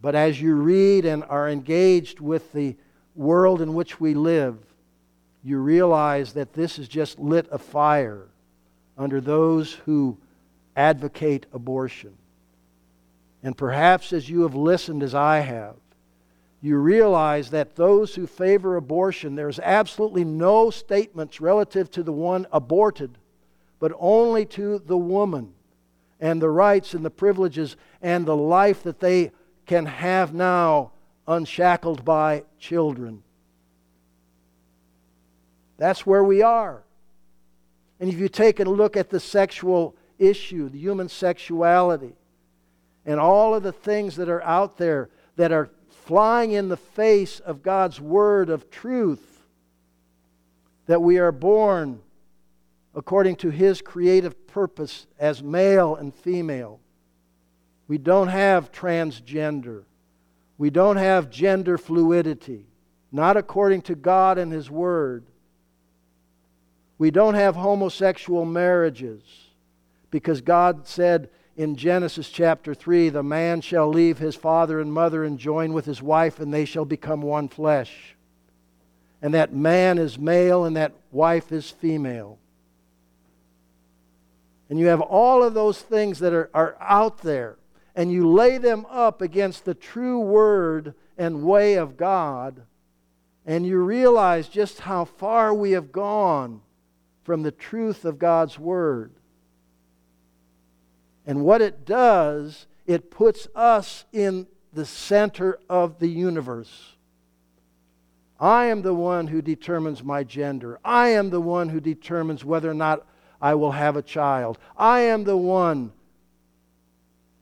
But 0.00 0.14
as 0.14 0.40
you 0.40 0.54
read 0.54 1.04
and 1.04 1.24
are 1.24 1.48
engaged 1.48 2.20
with 2.20 2.52
the 2.52 2.76
world 3.14 3.60
in 3.60 3.74
which 3.74 3.98
we 3.98 4.14
live, 4.14 4.58
you 5.42 5.58
realize 5.58 6.34
that 6.34 6.52
this 6.52 6.76
has 6.76 6.88
just 6.88 7.18
lit 7.18 7.48
a 7.50 7.58
fire 7.58 8.26
under 8.96 9.20
those 9.20 9.72
who 9.72 10.18
advocate 10.76 11.46
abortion. 11.52 12.16
And 13.42 13.56
perhaps 13.56 14.12
as 14.12 14.28
you 14.28 14.42
have 14.42 14.54
listened 14.54 15.02
as 15.02 15.14
I 15.14 15.40
have, 15.40 15.76
you 16.60 16.76
realize 16.76 17.50
that 17.50 17.76
those 17.76 18.14
who 18.14 18.26
favor 18.26 18.76
abortion, 18.76 19.36
there's 19.36 19.60
absolutely 19.60 20.24
no 20.24 20.70
statements 20.70 21.40
relative 21.40 21.90
to 21.92 22.02
the 22.02 22.12
one 22.12 22.46
aborted, 22.52 23.16
but 23.78 23.92
only 23.98 24.44
to 24.44 24.80
the 24.80 24.96
woman 24.96 25.52
and 26.20 26.42
the 26.42 26.50
rights 26.50 26.94
and 26.94 27.04
the 27.04 27.10
privileges 27.10 27.76
and 28.02 28.26
the 28.26 28.36
life 28.36 28.82
that 28.82 28.98
they 28.98 29.30
can 29.66 29.86
have 29.86 30.34
now 30.34 30.90
unshackled 31.28 32.04
by 32.04 32.42
children. 32.58 33.22
That's 35.76 36.04
where 36.04 36.24
we 36.24 36.42
are. 36.42 36.82
And 38.00 38.12
if 38.12 38.18
you 38.18 38.28
take 38.28 38.58
a 38.58 38.64
look 38.64 38.96
at 38.96 39.10
the 39.10 39.20
sexual 39.20 39.94
issue, 40.18 40.68
the 40.68 40.78
human 40.78 41.08
sexuality, 41.08 42.14
and 43.06 43.20
all 43.20 43.54
of 43.54 43.62
the 43.62 43.72
things 43.72 44.16
that 44.16 44.28
are 44.28 44.42
out 44.42 44.76
there 44.76 45.08
that 45.36 45.52
are 45.52 45.70
flying 46.08 46.52
in 46.52 46.70
the 46.70 46.76
face 46.78 47.38
of 47.38 47.62
God's 47.62 48.00
word 48.00 48.48
of 48.48 48.70
truth, 48.70 49.44
that 50.86 51.02
we 51.02 51.18
are 51.18 51.30
born 51.30 52.00
according 52.94 53.36
to 53.36 53.50
His 53.50 53.82
creative 53.82 54.46
purpose 54.46 55.06
as 55.18 55.42
male 55.42 55.96
and 55.96 56.14
female. 56.14 56.80
We 57.88 57.98
don't 57.98 58.28
have 58.28 58.72
transgender. 58.72 59.82
We 60.56 60.70
don't 60.70 60.96
have 60.96 61.28
gender 61.28 61.76
fluidity, 61.76 62.64
not 63.12 63.36
according 63.36 63.82
to 63.82 63.94
God 63.94 64.38
and 64.38 64.50
His 64.50 64.70
Word. 64.70 65.26
We 66.96 67.10
don't 67.10 67.34
have 67.34 67.54
homosexual 67.54 68.46
marriages 68.46 69.20
because 70.10 70.40
God 70.40 70.86
said 70.86 71.28
in 71.58 71.74
Genesis 71.74 72.30
chapter 72.30 72.72
3 72.72 73.08
the 73.08 73.22
man 73.22 73.60
shall 73.60 73.88
leave 73.88 74.18
his 74.18 74.36
father 74.36 74.80
and 74.80 74.92
mother 74.92 75.24
and 75.24 75.38
join 75.38 75.72
with 75.72 75.84
his 75.84 76.00
wife, 76.00 76.38
and 76.38 76.54
they 76.54 76.64
shall 76.64 76.84
become 76.84 77.20
one 77.20 77.48
flesh. 77.48 78.16
And 79.20 79.34
that 79.34 79.52
man 79.52 79.98
is 79.98 80.18
male 80.18 80.64
and 80.64 80.76
that 80.76 80.92
wife 81.10 81.50
is 81.50 81.68
female. 81.68 82.38
And 84.70 84.78
you 84.78 84.86
have 84.86 85.00
all 85.00 85.42
of 85.42 85.54
those 85.54 85.82
things 85.82 86.20
that 86.20 86.32
are, 86.32 86.48
are 86.54 86.76
out 86.80 87.18
there 87.22 87.56
and 87.98 88.12
you 88.12 88.28
lay 88.30 88.58
them 88.58 88.86
up 88.88 89.20
against 89.20 89.64
the 89.64 89.74
true 89.74 90.20
word 90.20 90.94
and 91.16 91.42
way 91.42 91.74
of 91.74 91.96
God, 91.96 92.62
and 93.44 93.66
you 93.66 93.78
realize 93.78 94.48
just 94.48 94.78
how 94.78 95.04
far 95.04 95.52
we 95.52 95.72
have 95.72 95.90
gone 95.90 96.60
from 97.24 97.42
the 97.42 97.50
truth 97.50 98.04
of 98.04 98.20
God's 98.20 98.56
word. 98.56 99.10
And 101.28 101.44
what 101.44 101.62
it 101.62 101.84
does, 101.84 102.66
it 102.86 103.12
puts 103.12 103.46
us 103.54 104.04
in 104.12 104.48
the 104.72 104.84
center 104.84 105.60
of 105.70 106.00
the 106.00 106.08
universe. 106.08 106.96
I 108.40 108.66
am 108.66 108.82
the 108.82 108.94
one 108.94 109.28
who 109.28 109.40
determines 109.40 110.02
my 110.02 110.24
gender. 110.24 110.80
I 110.84 111.10
am 111.10 111.30
the 111.30 111.40
one 111.40 111.68
who 111.68 111.78
determines 111.78 112.44
whether 112.44 112.68
or 112.68 112.74
not 112.74 113.06
I 113.40 113.54
will 113.54 113.72
have 113.72 113.96
a 113.96 114.02
child. 114.02 114.58
I 114.76 115.00
am 115.02 115.22
the 115.22 115.36
one 115.36 115.92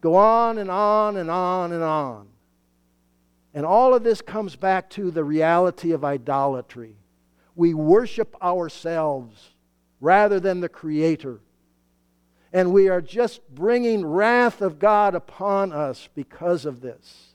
Go 0.07 0.15
on 0.15 0.59
and 0.59 0.71
on 0.71 1.17
and 1.17 1.29
on 1.29 1.73
and 1.73 1.83
on. 1.83 2.29
And 3.55 3.67
all 3.67 3.93
of 3.93 4.05
this 4.05 4.21
comes 4.21 4.55
back 4.55 4.89
to 4.91 5.11
the 5.11 5.25
reality 5.25 5.91
of 5.91 6.05
idolatry, 6.05 6.95
we 7.57 7.75
worship 7.75 8.37
ourselves 8.41 9.51
rather 10.01 10.39
than 10.39 10.61
the 10.61 10.69
Creator. 10.69 11.41
And 12.53 12.73
we 12.73 12.89
are 12.89 13.01
just 13.01 13.47
bringing 13.55 14.07
wrath 14.07 14.63
of 14.63 14.79
God 14.79 15.15
upon 15.15 15.73
us 15.73 16.09
because 16.15 16.65
of 16.65 16.81
this. 16.81 17.35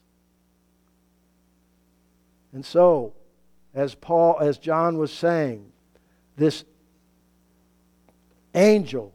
And 2.53 2.66
so, 2.66 3.14
as 3.74 3.95
Paul, 3.95 4.38
as 4.39 4.57
John 4.57 4.97
was 4.97 5.12
saying, 5.12 5.72
this 6.38 6.66
angel 8.53 9.14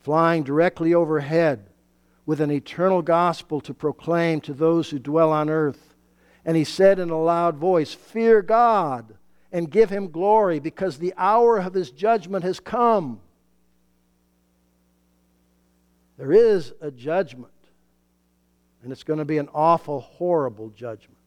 flying 0.00 0.42
directly 0.42 0.94
overhead 0.94 1.66
with 2.26 2.40
an 2.40 2.50
eternal 2.50 3.02
gospel 3.02 3.60
to 3.62 3.74
proclaim 3.74 4.40
to 4.42 4.52
those 4.52 4.90
who 4.90 4.98
dwell 4.98 5.32
on 5.32 5.50
earth. 5.50 5.94
And 6.44 6.56
he 6.56 6.64
said 6.64 6.98
in 6.98 7.10
a 7.10 7.20
loud 7.20 7.56
voice, 7.56 7.92
Fear 7.94 8.42
God 8.42 9.14
and 9.50 9.70
give 9.70 9.88
him 9.88 10.10
glory, 10.10 10.58
because 10.58 10.98
the 10.98 11.14
hour 11.16 11.58
of 11.58 11.74
his 11.74 11.90
judgment 11.90 12.44
has 12.44 12.58
come. 12.58 13.20
There 16.16 16.32
is 16.32 16.72
a 16.80 16.90
judgment, 16.90 17.52
and 18.82 18.92
it's 18.92 19.02
going 19.02 19.18
to 19.18 19.24
be 19.24 19.38
an 19.38 19.48
awful, 19.52 20.00
horrible 20.00 20.70
judgment 20.70 21.18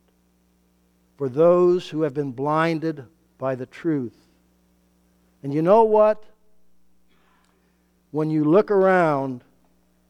for 1.17 1.27
those 1.27 1.89
who 1.89 2.03
have 2.03 2.13
been 2.13 2.31
blinded 2.31 3.03
by 3.37 3.55
the 3.55 3.65
truth. 3.65 4.15
And 5.43 5.53
you 5.53 5.61
know 5.61 5.83
what? 5.83 6.23
When 8.11 8.29
you 8.29 8.45
look 8.45 8.71
around 8.71 9.43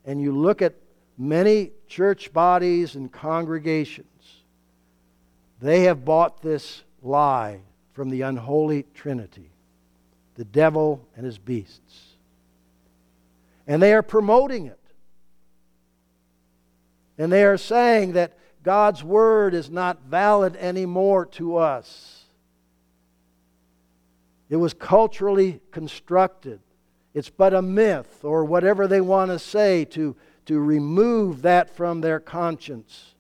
and 0.06 0.22
you 0.22 0.32
look 0.32 0.62
at 0.62 0.76
many 1.18 1.72
church 1.88 2.32
bodies 2.32 2.96
and 2.96 3.12
congregations, 3.12 4.44
they 5.60 5.84
have 5.84 6.06
bought 6.06 6.42
this 6.42 6.84
lie 7.02 7.62
from 7.94 8.10
the 8.10 8.22
unholy 8.22 8.86
Trinity 8.94 9.52
the 10.36 10.46
devil 10.46 11.04
and 11.16 11.26
his 11.26 11.40
beasts. 11.40 12.07
And 13.68 13.82
they 13.82 13.94
are 13.94 14.02
promoting 14.02 14.66
it. 14.66 14.80
And 17.18 17.32
they 17.32 17.44
are 17.44 17.58
saying 17.58 18.14
that 18.14 18.38
God's 18.64 19.04
word 19.04 19.54
is 19.54 19.70
not 19.70 20.04
valid 20.04 20.56
anymore 20.56 21.26
to 21.26 21.58
us. 21.58 22.24
It 24.50 24.56
was 24.56 24.74
culturally 24.74 25.60
constructed. 25.72 26.62
It's 27.14 27.30
but 27.30 27.54
a 27.54 27.62
myth 27.62 28.24
or 28.24 28.46
whatever 28.46 28.88
they 28.88 29.02
want 29.02 29.32
to 29.32 29.40
say 29.40 29.86
to, 29.86 30.16
to 30.46 30.60
remove 30.60 31.42
that 31.42 31.76
from 31.76 32.02
their 32.02 32.20
conscience. 32.20 33.16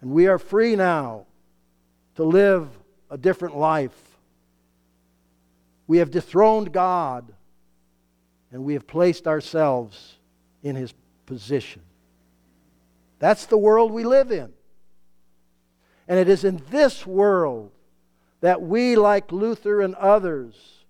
And 0.00 0.10
we 0.10 0.26
are 0.26 0.38
free 0.38 0.76
now 0.76 1.26
to 2.16 2.24
live 2.24 2.68
a 3.10 3.16
different 3.16 3.56
life. 3.56 4.18
We 5.86 5.98
have 5.98 6.10
dethroned 6.10 6.72
God 6.72 7.32
and 8.52 8.64
we 8.64 8.74
have 8.74 8.86
placed 8.86 9.26
ourselves 9.26 10.18
in 10.62 10.76
His 10.76 10.92
position. 11.26 11.82
That's 13.18 13.46
the 13.46 13.58
world 13.58 13.92
we 13.92 14.04
live 14.04 14.32
in. 14.32 14.52
And 16.08 16.18
it 16.18 16.28
is 16.28 16.44
in 16.44 16.62
this 16.70 17.06
world 17.06 17.70
that 18.40 18.62
we, 18.62 18.96
like 18.96 19.30
Luther 19.30 19.80
and 19.80 19.94
others, 19.94 20.84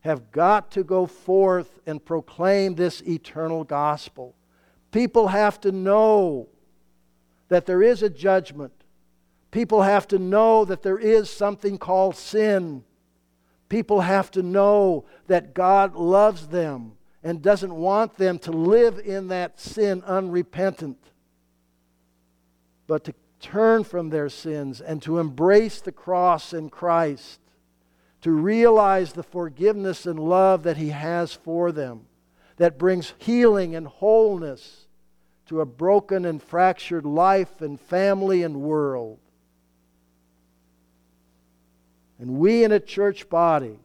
have 0.00 0.32
got 0.32 0.70
to 0.72 0.82
go 0.82 1.06
forth 1.06 1.78
and 1.86 2.04
proclaim 2.04 2.74
this 2.74 3.00
eternal 3.02 3.64
gospel. 3.64 4.34
People 4.90 5.28
have 5.28 5.60
to 5.60 5.72
know 5.72 6.48
that 7.48 7.66
there 7.66 7.82
is 7.82 8.02
a 8.02 8.10
judgment. 8.10 8.72
People 9.50 9.82
have 9.82 10.08
to 10.08 10.18
know 10.18 10.64
that 10.64 10.82
there 10.82 10.98
is 10.98 11.30
something 11.30 11.78
called 11.78 12.16
sin. 12.16 12.82
People 13.68 14.00
have 14.00 14.30
to 14.32 14.42
know 14.42 15.04
that 15.26 15.54
God 15.54 15.94
loves 15.94 16.48
them 16.48 16.92
and 17.24 17.40
doesn't 17.40 17.74
want 17.74 18.16
them 18.18 18.38
to 18.38 18.52
live 18.52 18.98
in 18.98 19.28
that 19.28 19.58
sin 19.58 20.02
unrepentant, 20.06 20.98
but 22.86 23.02
to 23.04 23.14
turn 23.40 23.82
from 23.82 24.10
their 24.10 24.28
sins 24.28 24.82
and 24.82 25.02
to 25.02 25.18
embrace 25.18 25.80
the 25.80 25.90
cross 25.90 26.52
in 26.52 26.68
Christ, 26.68 27.40
to 28.20 28.30
realize 28.30 29.14
the 29.14 29.22
forgiveness 29.22 30.04
and 30.04 30.18
love 30.18 30.64
that 30.64 30.76
He 30.76 30.90
has 30.90 31.32
for 31.32 31.72
them, 31.72 32.02
that 32.58 32.78
brings 32.78 33.14
healing 33.16 33.74
and 33.74 33.86
wholeness 33.86 34.86
to 35.46 35.62
a 35.62 35.66
broken 35.66 36.26
and 36.26 36.42
fractured 36.42 37.06
life 37.06 37.62
and 37.62 37.80
family 37.80 38.42
and 38.42 38.60
world. 38.60 39.18
And 42.18 42.38
we 42.38 42.64
in 42.64 42.72
a 42.72 42.80
church 42.80 43.30
body 43.30 43.78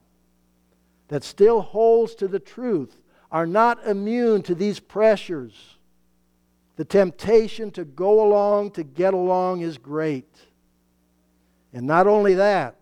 that 1.07 1.23
still 1.23 1.61
holds 1.61 2.15
to 2.15 2.27
the 2.27 2.39
truth 2.39 3.01
are 3.31 3.45
not 3.45 3.85
immune 3.85 4.41
to 4.43 4.55
these 4.55 4.79
pressures. 4.79 5.77
The 6.75 6.85
temptation 6.85 7.71
to 7.71 7.85
go 7.85 8.25
along, 8.25 8.71
to 8.71 8.83
get 8.83 9.13
along, 9.13 9.61
is 9.61 9.77
great. 9.77 10.33
And 11.73 11.85
not 11.85 12.07
only 12.07 12.35
that, 12.35 12.75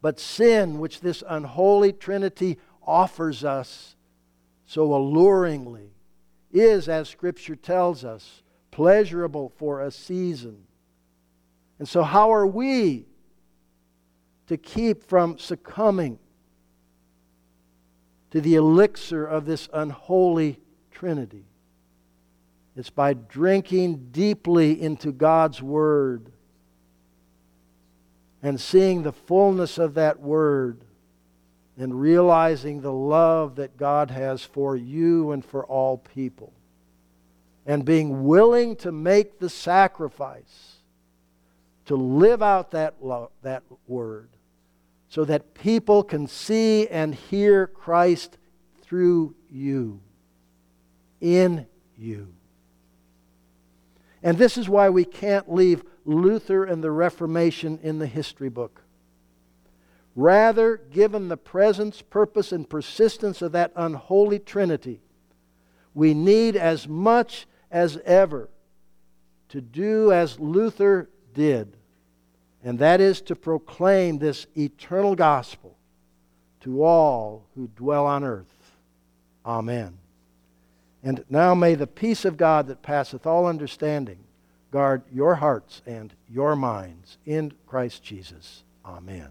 but 0.00 0.18
sin, 0.18 0.78
which 0.78 1.00
this 1.00 1.22
unholy 1.28 1.92
Trinity 1.92 2.58
offers 2.84 3.44
us 3.44 3.94
so 4.64 4.88
alluringly, 4.88 5.90
is, 6.50 6.88
as 6.88 7.08
Scripture 7.08 7.56
tells 7.56 8.04
us, 8.04 8.42
pleasurable 8.70 9.52
for 9.56 9.80
a 9.80 9.90
season. 9.90 10.64
And 11.78 11.88
so, 11.88 12.02
how 12.02 12.32
are 12.32 12.46
we 12.46 13.06
to 14.46 14.56
keep 14.56 15.04
from 15.04 15.38
succumbing 15.38 16.18
to 18.32 18.40
the 18.40 18.56
elixir 18.56 19.24
of 19.24 19.46
this 19.46 19.68
unholy 19.72 20.58
Trinity? 20.90 21.44
It's 22.76 22.90
by 22.90 23.12
drinking 23.14 24.08
deeply 24.12 24.80
into 24.80 25.12
God's 25.12 25.62
Word 25.62 26.32
and 28.42 28.60
seeing 28.60 29.02
the 29.02 29.12
fullness 29.12 29.78
of 29.78 29.94
that 29.94 30.20
Word 30.20 30.80
and 31.78 32.00
realizing 32.00 32.80
the 32.80 32.92
love 32.92 33.56
that 33.56 33.76
God 33.76 34.10
has 34.10 34.42
for 34.42 34.76
you 34.76 35.32
and 35.32 35.44
for 35.44 35.64
all 35.64 35.98
people. 35.98 36.52
And 37.64 37.84
being 37.84 38.24
willing 38.24 38.76
to 38.76 38.92
make 38.92 39.38
the 39.38 39.48
sacrifice 39.48 40.76
to 41.86 41.96
live 41.96 42.42
out 42.42 42.72
that, 42.72 42.94
lo- 43.00 43.30
that 43.42 43.62
word 43.86 44.28
so 45.12 45.26
that 45.26 45.52
people 45.52 46.02
can 46.02 46.26
see 46.26 46.88
and 46.88 47.14
hear 47.14 47.66
Christ 47.66 48.38
through 48.80 49.34
you, 49.50 50.00
in 51.20 51.66
you. 51.98 52.32
And 54.22 54.38
this 54.38 54.56
is 54.56 54.70
why 54.70 54.88
we 54.88 55.04
can't 55.04 55.52
leave 55.52 55.84
Luther 56.06 56.64
and 56.64 56.82
the 56.82 56.90
Reformation 56.90 57.78
in 57.82 57.98
the 57.98 58.06
history 58.06 58.48
book. 58.48 58.80
Rather, 60.16 60.78
given 60.78 61.28
the 61.28 61.36
presence, 61.36 62.00
purpose, 62.00 62.50
and 62.50 62.66
persistence 62.66 63.42
of 63.42 63.52
that 63.52 63.70
unholy 63.76 64.38
Trinity, 64.38 65.02
we 65.92 66.14
need 66.14 66.56
as 66.56 66.88
much 66.88 67.46
as 67.70 67.98
ever 68.06 68.48
to 69.50 69.60
do 69.60 70.10
as 70.10 70.40
Luther 70.40 71.10
did, 71.34 71.76
and 72.64 72.78
that 72.78 73.00
is 73.00 73.20
to 73.22 73.34
proclaim 73.34 74.18
this 74.18 74.46
eternal 74.56 75.14
gospel 75.14 75.76
to 76.60 76.82
all 76.82 77.46
who 77.54 77.68
dwell 77.76 78.06
on 78.06 78.22
earth. 78.22 78.78
Amen. 79.44 79.98
And 81.02 81.24
now 81.28 81.54
may 81.54 81.74
the 81.74 81.88
peace 81.88 82.24
of 82.24 82.36
God 82.36 82.68
that 82.68 82.82
passeth 82.82 83.26
all 83.26 83.46
understanding 83.46 84.18
guard 84.70 85.02
your 85.12 85.34
hearts 85.36 85.82
and 85.86 86.14
your 86.30 86.54
minds 86.56 87.18
in 87.26 87.52
Christ 87.66 88.02
Jesus. 88.02 88.62
Amen. 88.84 89.30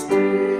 still. 0.00 0.59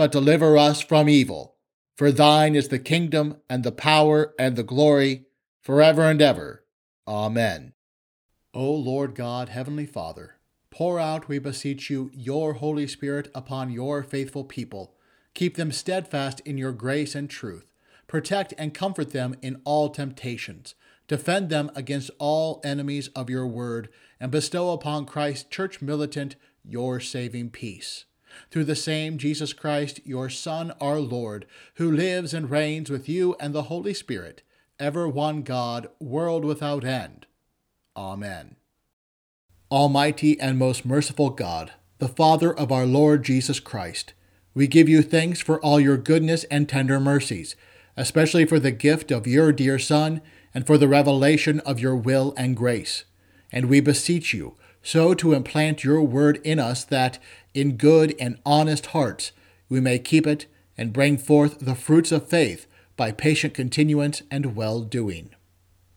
but 0.00 0.12
deliver 0.12 0.56
us 0.56 0.80
from 0.80 1.10
evil. 1.10 1.56
For 1.94 2.10
thine 2.10 2.56
is 2.56 2.68
the 2.68 2.78
kingdom, 2.78 3.36
and 3.50 3.62
the 3.62 3.70
power, 3.70 4.32
and 4.38 4.56
the 4.56 4.62
glory, 4.62 5.26
forever 5.60 6.04
and 6.04 6.22
ever. 6.22 6.64
Amen. 7.06 7.74
O 8.54 8.72
Lord 8.72 9.14
God, 9.14 9.50
Heavenly 9.50 9.84
Father, 9.84 10.36
pour 10.70 10.98
out, 10.98 11.28
we 11.28 11.38
beseech 11.38 11.90
you, 11.90 12.10
your 12.14 12.54
Holy 12.54 12.86
Spirit 12.86 13.30
upon 13.34 13.72
your 13.72 14.02
faithful 14.02 14.42
people. 14.42 14.94
Keep 15.34 15.58
them 15.58 15.70
steadfast 15.70 16.40
in 16.46 16.56
your 16.56 16.72
grace 16.72 17.14
and 17.14 17.28
truth. 17.28 17.70
Protect 18.06 18.54
and 18.56 18.72
comfort 18.72 19.10
them 19.10 19.36
in 19.42 19.60
all 19.66 19.90
temptations. 19.90 20.74
Defend 21.08 21.50
them 21.50 21.70
against 21.76 22.10
all 22.18 22.62
enemies 22.64 23.08
of 23.08 23.28
your 23.28 23.46
word, 23.46 23.90
and 24.18 24.32
bestow 24.32 24.72
upon 24.72 25.04
Christ's 25.04 25.44
church 25.50 25.82
militant 25.82 26.36
your 26.64 27.00
saving 27.00 27.50
peace. 27.50 28.06
Through 28.50 28.64
the 28.64 28.76
same 28.76 29.18
Jesus 29.18 29.52
Christ, 29.52 30.00
your 30.04 30.28
Son, 30.28 30.72
our 30.80 30.98
Lord, 30.98 31.46
who 31.74 31.90
lives 31.90 32.34
and 32.34 32.50
reigns 32.50 32.90
with 32.90 33.08
you 33.08 33.36
and 33.40 33.54
the 33.54 33.64
Holy 33.64 33.94
Spirit, 33.94 34.42
ever 34.78 35.08
one 35.08 35.42
God, 35.42 35.88
world 35.98 36.44
without 36.44 36.84
end. 36.84 37.26
Amen. 37.96 38.56
Almighty 39.70 40.38
and 40.40 40.58
most 40.58 40.84
merciful 40.84 41.30
God, 41.30 41.72
the 41.98 42.08
Father 42.08 42.52
of 42.52 42.72
our 42.72 42.86
Lord 42.86 43.24
Jesus 43.24 43.60
Christ, 43.60 44.14
we 44.54 44.66
give 44.66 44.88
you 44.88 45.02
thanks 45.02 45.40
for 45.40 45.60
all 45.60 45.78
your 45.78 45.96
goodness 45.96 46.44
and 46.44 46.68
tender 46.68 46.98
mercies, 46.98 47.54
especially 47.96 48.44
for 48.44 48.58
the 48.58 48.72
gift 48.72 49.10
of 49.10 49.26
your 49.26 49.52
dear 49.52 49.78
Son 49.78 50.20
and 50.52 50.66
for 50.66 50.76
the 50.76 50.88
revelation 50.88 51.60
of 51.60 51.78
your 51.78 51.94
will 51.94 52.34
and 52.36 52.56
grace. 52.56 53.04
And 53.52 53.66
we 53.66 53.80
beseech 53.80 54.34
you 54.34 54.56
so 54.82 55.14
to 55.14 55.34
implant 55.34 55.84
your 55.84 56.02
word 56.02 56.40
in 56.42 56.58
us 56.58 56.84
that, 56.84 57.18
in 57.54 57.76
good 57.76 58.14
and 58.20 58.38
honest 58.46 58.86
hearts, 58.86 59.32
we 59.68 59.80
may 59.80 59.98
keep 59.98 60.26
it 60.26 60.46
and 60.76 60.92
bring 60.92 61.18
forth 61.18 61.58
the 61.60 61.74
fruits 61.74 62.12
of 62.12 62.28
faith 62.28 62.66
by 62.96 63.12
patient 63.12 63.54
continuance 63.54 64.22
and 64.30 64.54
well 64.56 64.80
doing. 64.80 65.30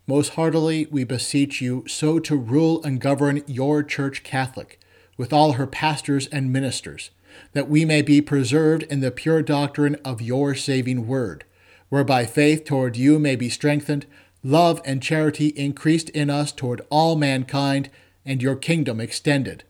Most 0.05 0.33
heartily 0.33 0.85
we 0.91 1.03
beseech 1.03 1.61
you 1.61 1.85
so 1.87 2.19
to 2.19 2.35
rule 2.35 2.83
and 2.83 2.99
govern 2.99 3.41
your 3.47 3.83
Church 3.83 4.23
Catholic, 4.23 4.79
with 5.17 5.31
all 5.31 5.53
her 5.53 5.67
pastors 5.67 6.27
and 6.27 6.51
ministers, 6.51 7.11
that 7.53 7.69
we 7.69 7.85
may 7.85 8.01
be 8.01 8.21
preserved 8.21 8.83
in 8.83 8.99
the 8.99 9.11
pure 9.11 9.41
doctrine 9.41 9.95
of 10.03 10.21
your 10.21 10.55
saving 10.55 11.07
word, 11.07 11.45
whereby 11.89 12.25
faith 12.25 12.65
toward 12.65 12.97
you 12.97 13.19
may 13.19 13.35
be 13.35 13.49
strengthened, 13.49 14.05
love 14.43 14.81
and 14.83 15.01
charity 15.01 15.47
increased 15.55 16.09
in 16.09 16.29
us 16.29 16.51
toward 16.51 16.81
all 16.89 17.15
mankind, 17.15 17.89
and 18.25 18.41
your 18.41 18.55
kingdom 18.55 18.99
extended. 18.99 19.63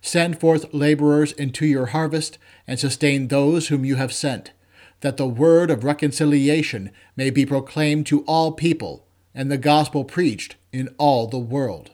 Send 0.00 0.40
forth 0.40 0.72
laborers 0.72 1.32
into 1.32 1.66
your 1.66 1.86
harvest, 1.86 2.38
and 2.66 2.78
sustain 2.78 3.28
those 3.28 3.68
whom 3.68 3.84
you 3.84 3.96
have 3.96 4.12
sent, 4.12 4.52
that 5.00 5.16
the 5.16 5.26
word 5.26 5.70
of 5.70 5.84
reconciliation 5.84 6.90
may 7.16 7.30
be 7.30 7.44
proclaimed 7.46 8.06
to 8.06 8.22
all 8.22 8.52
people, 8.52 9.06
and 9.34 9.50
the 9.50 9.58
gospel 9.58 10.04
preached 10.04 10.56
in 10.72 10.88
all 10.98 11.26
the 11.26 11.38
world. 11.38 11.90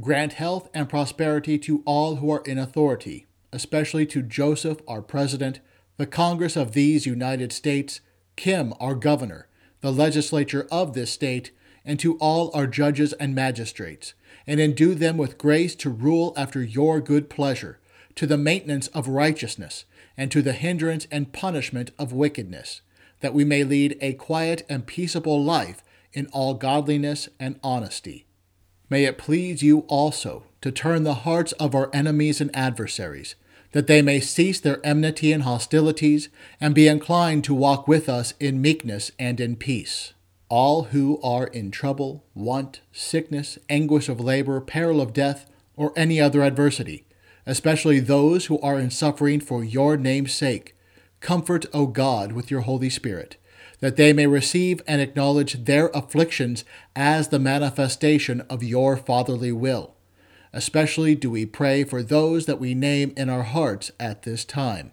Grant 0.00 0.34
health 0.34 0.68
and 0.72 0.88
prosperity 0.88 1.58
to 1.58 1.82
all 1.84 2.16
who 2.16 2.30
are 2.30 2.42
in 2.46 2.58
authority, 2.58 3.26
especially 3.52 4.06
to 4.06 4.22
Joseph, 4.22 4.78
our 4.86 5.02
President, 5.02 5.60
the 5.96 6.06
Congress 6.06 6.56
of 6.56 6.72
these 6.72 7.06
United 7.06 7.52
States, 7.52 8.00
Kim, 8.36 8.72
our 8.78 8.94
Governor, 8.94 9.48
the 9.80 9.92
legislature 9.92 10.68
of 10.70 10.94
this 10.94 11.10
state, 11.10 11.50
and 11.84 11.98
to 11.98 12.16
all 12.18 12.50
our 12.54 12.66
judges 12.66 13.12
and 13.14 13.34
magistrates, 13.34 14.14
and 14.48 14.58
endue 14.58 14.94
them 14.94 15.18
with 15.18 15.38
grace 15.38 15.74
to 15.76 15.90
rule 15.90 16.32
after 16.34 16.62
your 16.62 17.00
good 17.00 17.28
pleasure, 17.28 17.78
to 18.14 18.26
the 18.26 18.38
maintenance 18.38 18.88
of 18.88 19.06
righteousness, 19.06 19.84
and 20.16 20.32
to 20.32 20.40
the 20.40 20.54
hindrance 20.54 21.06
and 21.12 21.32
punishment 21.32 21.92
of 21.98 22.12
wickedness, 22.14 22.80
that 23.20 23.34
we 23.34 23.44
may 23.44 23.62
lead 23.62 23.96
a 24.00 24.14
quiet 24.14 24.64
and 24.68 24.86
peaceable 24.86 25.44
life 25.44 25.84
in 26.14 26.26
all 26.32 26.54
godliness 26.54 27.28
and 27.38 27.60
honesty. 27.62 28.24
May 28.88 29.04
it 29.04 29.18
please 29.18 29.62
you 29.62 29.80
also 29.80 30.44
to 30.62 30.72
turn 30.72 31.04
the 31.04 31.14
hearts 31.14 31.52
of 31.52 31.74
our 31.74 31.90
enemies 31.92 32.40
and 32.40 32.50
adversaries, 32.56 33.34
that 33.72 33.86
they 33.86 34.00
may 34.00 34.18
cease 34.18 34.58
their 34.58 34.84
enmity 34.84 35.30
and 35.30 35.42
hostilities, 35.42 36.30
and 36.58 36.74
be 36.74 36.88
inclined 36.88 37.44
to 37.44 37.54
walk 37.54 37.86
with 37.86 38.08
us 38.08 38.32
in 38.40 38.62
meekness 38.62 39.12
and 39.18 39.40
in 39.40 39.56
peace. 39.56 40.14
All 40.48 40.84
who 40.84 41.20
are 41.22 41.46
in 41.46 41.70
trouble, 41.70 42.24
want, 42.34 42.80
sickness, 42.92 43.58
anguish 43.68 44.08
of 44.08 44.20
labor, 44.20 44.60
peril 44.60 45.00
of 45.00 45.12
death, 45.12 45.50
or 45.76 45.92
any 45.94 46.20
other 46.20 46.42
adversity, 46.42 47.04
especially 47.46 48.00
those 48.00 48.46
who 48.46 48.60
are 48.60 48.78
in 48.78 48.90
suffering 48.90 49.40
for 49.40 49.62
your 49.62 49.96
name's 49.96 50.32
sake, 50.32 50.74
comfort, 51.20 51.66
O 51.74 51.86
God, 51.86 52.32
with 52.32 52.50
your 52.50 52.62
Holy 52.62 52.90
Spirit 52.90 53.36
that 53.80 53.96
they 53.96 54.12
may 54.12 54.26
receive 54.26 54.82
and 54.86 55.00
acknowledge 55.00 55.64
their 55.64 55.88
afflictions 55.88 56.64
as 56.96 57.28
the 57.28 57.38
manifestation 57.38 58.40
of 58.50 58.62
your 58.62 58.96
fatherly 58.96 59.52
will. 59.52 59.94
Especially 60.52 61.14
do 61.14 61.30
we 61.30 61.46
pray 61.46 61.84
for 61.84 62.02
those 62.02 62.46
that 62.46 62.58
we 62.58 62.74
name 62.74 63.12
in 63.16 63.28
our 63.28 63.42
hearts 63.42 63.92
at 64.00 64.22
this 64.22 64.44
time. 64.44 64.92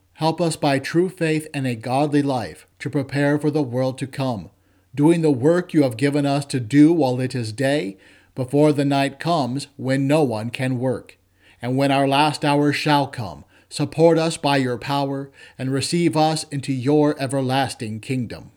help 0.21 0.39
us 0.39 0.55
by 0.55 0.77
true 0.77 1.09
faith 1.09 1.47
and 1.51 1.65
a 1.65 1.73
godly 1.73 2.21
life 2.21 2.67
to 2.77 2.91
prepare 2.91 3.39
for 3.39 3.49
the 3.49 3.63
world 3.63 3.97
to 3.97 4.05
come, 4.05 4.51
doing 4.93 5.23
the 5.23 5.31
work 5.31 5.73
you 5.73 5.81
have 5.81 5.97
given 5.97 6.27
us 6.27 6.45
to 6.45 6.59
do 6.59 6.93
while 6.93 7.19
it 7.19 7.33
is 7.33 7.51
day, 7.51 7.97
before 8.35 8.71
the 8.71 8.85
night 8.85 9.19
comes 9.19 9.65
when 9.77 10.05
no 10.05 10.21
one 10.21 10.51
can 10.51 10.77
work 10.77 11.17
and 11.59 11.75
when 11.75 11.91
our 11.91 12.07
last 12.07 12.45
hour 12.45 12.71
shall 12.71 13.07
come, 13.07 13.43
support 13.67 14.19
us 14.19 14.37
by 14.37 14.57
your 14.57 14.77
power, 14.77 15.31
and 15.57 15.73
receive 15.73 16.15
us 16.15 16.43
into 16.45 16.71
your 16.71 17.19
everlasting 17.19 17.99
kingdom. 17.99 18.51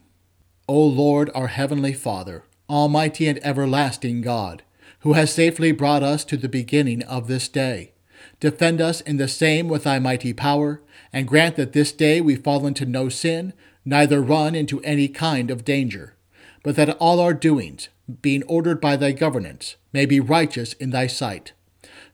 O 0.68 0.78
Lord, 0.84 1.30
our 1.34 1.46
heavenly 1.46 1.94
Father, 1.94 2.44
almighty 2.68 3.26
and 3.26 3.42
everlasting 3.42 4.20
God, 4.20 4.62
who 5.00 5.14
has 5.14 5.32
safely 5.32 5.72
brought 5.72 6.02
us 6.02 6.26
to 6.26 6.36
the 6.36 6.46
beginning 6.46 7.02
of 7.04 7.26
this 7.26 7.48
day, 7.48 7.92
defend 8.38 8.82
us 8.82 9.00
in 9.00 9.16
the 9.16 9.28
same 9.28 9.68
with 9.68 9.84
thy 9.84 9.98
mighty 9.98 10.34
power, 10.34 10.82
and 11.14 11.26
grant 11.26 11.56
that 11.56 11.72
this 11.72 11.92
day 11.92 12.20
we 12.20 12.36
fall 12.36 12.66
into 12.66 12.84
no 12.84 13.08
sin, 13.08 13.54
neither 13.86 14.20
run 14.20 14.54
into 14.54 14.82
any 14.82 15.08
kind 15.08 15.50
of 15.50 15.64
danger, 15.64 16.14
but 16.62 16.76
that 16.76 16.96
all 16.98 17.20
our 17.20 17.32
doings, 17.32 17.88
being 18.20 18.42
ordered 18.42 18.80
by 18.80 18.96
thy 18.96 19.12
governance, 19.12 19.76
may 19.94 20.04
be 20.04 20.20
righteous 20.20 20.74
in 20.74 20.90
thy 20.90 21.06
sight 21.06 21.52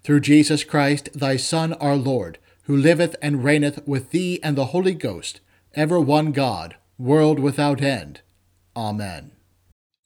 through 0.02 0.20
Jesus 0.20 0.64
Christ, 0.64 1.10
thy 1.14 1.36
Son, 1.36 1.72
our 1.74 1.96
Lord, 1.96 2.38
who 2.62 2.76
liveth 2.76 3.16
and 3.20 3.44
reigneth 3.44 3.86
with 3.86 4.10
thee 4.10 4.40
and 4.42 4.56
the 4.56 4.66
Holy 4.66 4.94
Ghost, 4.94 5.40
ever 5.74 6.00
one 6.00 6.32
God, 6.32 6.76
world 6.98 7.38
without 7.38 7.82
end. 7.82 8.20
Amen. 8.76 9.32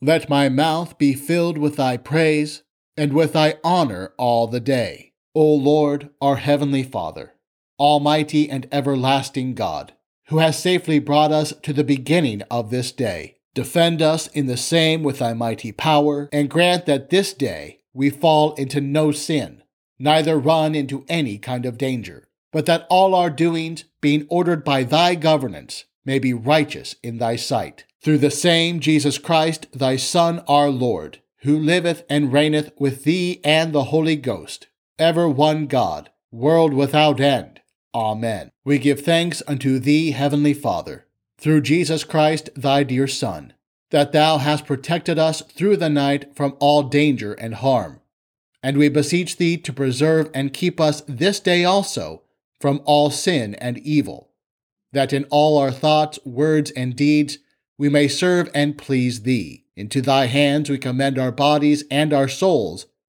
Let 0.01 0.29
my 0.29 0.49
mouth 0.49 0.99
be 0.99 1.15
filled 1.15 1.59
with 1.59 1.77
thy 1.77 1.97
praise, 1.97 2.63
and 2.97 3.13
with 3.13 3.33
thy 3.33 3.57
honor 3.63 4.13
all 4.19 4.47
the 4.47 4.61
day. 4.61 5.13
O 5.35 5.55
Lord, 5.55 6.11
our 6.21 6.37
heavenly 6.37 6.83
Father, 6.83 7.34
almighty 7.79 8.49
and 8.49 8.67
everlasting 8.71 9.55
God, 9.55 9.93
who 10.29 10.39
has 10.39 10.59
safely 10.59 10.99
brought 10.99 11.33
us 11.33 11.53
to 11.63 11.73
the 11.73 11.85
beginning 11.85 12.43
of 12.51 12.71
this 12.71 12.93
day, 12.93 13.37
defend 13.55 14.03
us 14.03 14.27
in 14.29 14.47
the 14.47 14.57
same 14.57 15.03
with 15.03 15.19
thy 15.19 15.33
mighty 15.35 15.73
power, 15.73 16.29
and 16.33 16.51
grant 16.51 16.87
that 16.87 17.11
this 17.11 17.33
day 17.33 17.81
we 17.93 18.11
fall 18.11 18.55
into 18.55 18.81
no 18.81 19.13
sin 19.13 19.63
neither 19.99 20.39
run 20.39 20.75
into 20.75 21.05
any 21.09 21.39
kind 21.39 21.67
of 21.67 21.79
danger, 21.79 22.29
but 22.53 22.67
that 22.67 22.87
all 22.91 23.15
our 23.15 23.31
doings, 23.31 23.85
being 24.01 24.27
ordered 24.29 24.65
by 24.65 24.83
thy 24.83 25.15
governance, 25.15 25.85
may 26.05 26.19
be 26.19 26.35
righteous 26.35 26.97
in 27.03 27.19
thy 27.19 27.37
sight. 27.37 27.85
Through 28.03 28.19
the 28.19 28.31
same 28.31 28.81
Jesus 28.81 29.19
Christ, 29.19 29.67
thy 29.73 29.97
Son, 29.97 30.41
our 30.47 30.69
Lord, 30.69 31.21
who 31.39 31.59
liveth 31.59 32.05
and 32.09 32.33
reigneth 32.33 32.73
with 32.79 33.05
thee 33.05 33.41
and 33.43 33.73
the 33.73 33.85
Holy 33.85 34.17
Ghost, 34.17 34.69
ever 34.99 35.29
one 35.29 35.67
God, 35.67 36.11
world 36.31 36.75
without 36.75 37.21
end. 37.21 37.54
Amen. 37.95 38.51
We 38.65 38.79
give 38.79 39.03
thanks 39.03 39.43
unto 39.47 39.79
thee, 39.79 40.11
Heavenly 40.11 40.55
Father, 40.55 41.07
through 41.39 41.61
Jesus 41.61 42.05
Christ, 42.05 42.51
thy 42.57 42.83
dear 42.83 43.07
Son, 43.07 43.53
that 43.91 44.13
thou 44.13 44.39
hast 44.39 44.67
protected 44.67 45.19
us 45.19 45.43
through 45.43 45.77
the 45.77 45.89
night 45.89 46.35
from 46.35 46.57
all 46.59 46.83
danger 46.83 47.35
and 47.35 47.55
harm 47.55 48.01
and 48.65 48.79
we 48.79 48.89
beseech 48.89 49.37
thee 49.37 49.59
to 49.59 49.75
preserve 49.75 50.31
and 50.33 50.55
keep 50.55 50.81
us 50.81 51.03
this 51.07 51.39
day 51.39 51.67
also 51.67 52.23
from 52.59 52.81
all 52.87 53.11
sin 53.11 53.55
and 53.57 53.77
evil, 53.81 54.31
that 54.91 55.13
in 55.13 55.25
all 55.25 55.59
our 55.59 55.71
thoughts, 55.71 56.19
words, 56.25 56.71
and 56.71 56.97
deeds 56.97 57.37
we 57.77 57.91
may 57.91 58.09
serve 58.09 58.49
and 58.55 58.79
please 58.79 59.21
thee. 59.21 59.67
Into 59.77 60.01
thy 60.01 60.27
hands 60.27 60.71
we 60.71 60.79
commend 60.79 61.19
our 61.19 61.31
bodies 61.31 61.85
and 61.91 62.15
our 62.15 62.27
souls, 62.27 62.87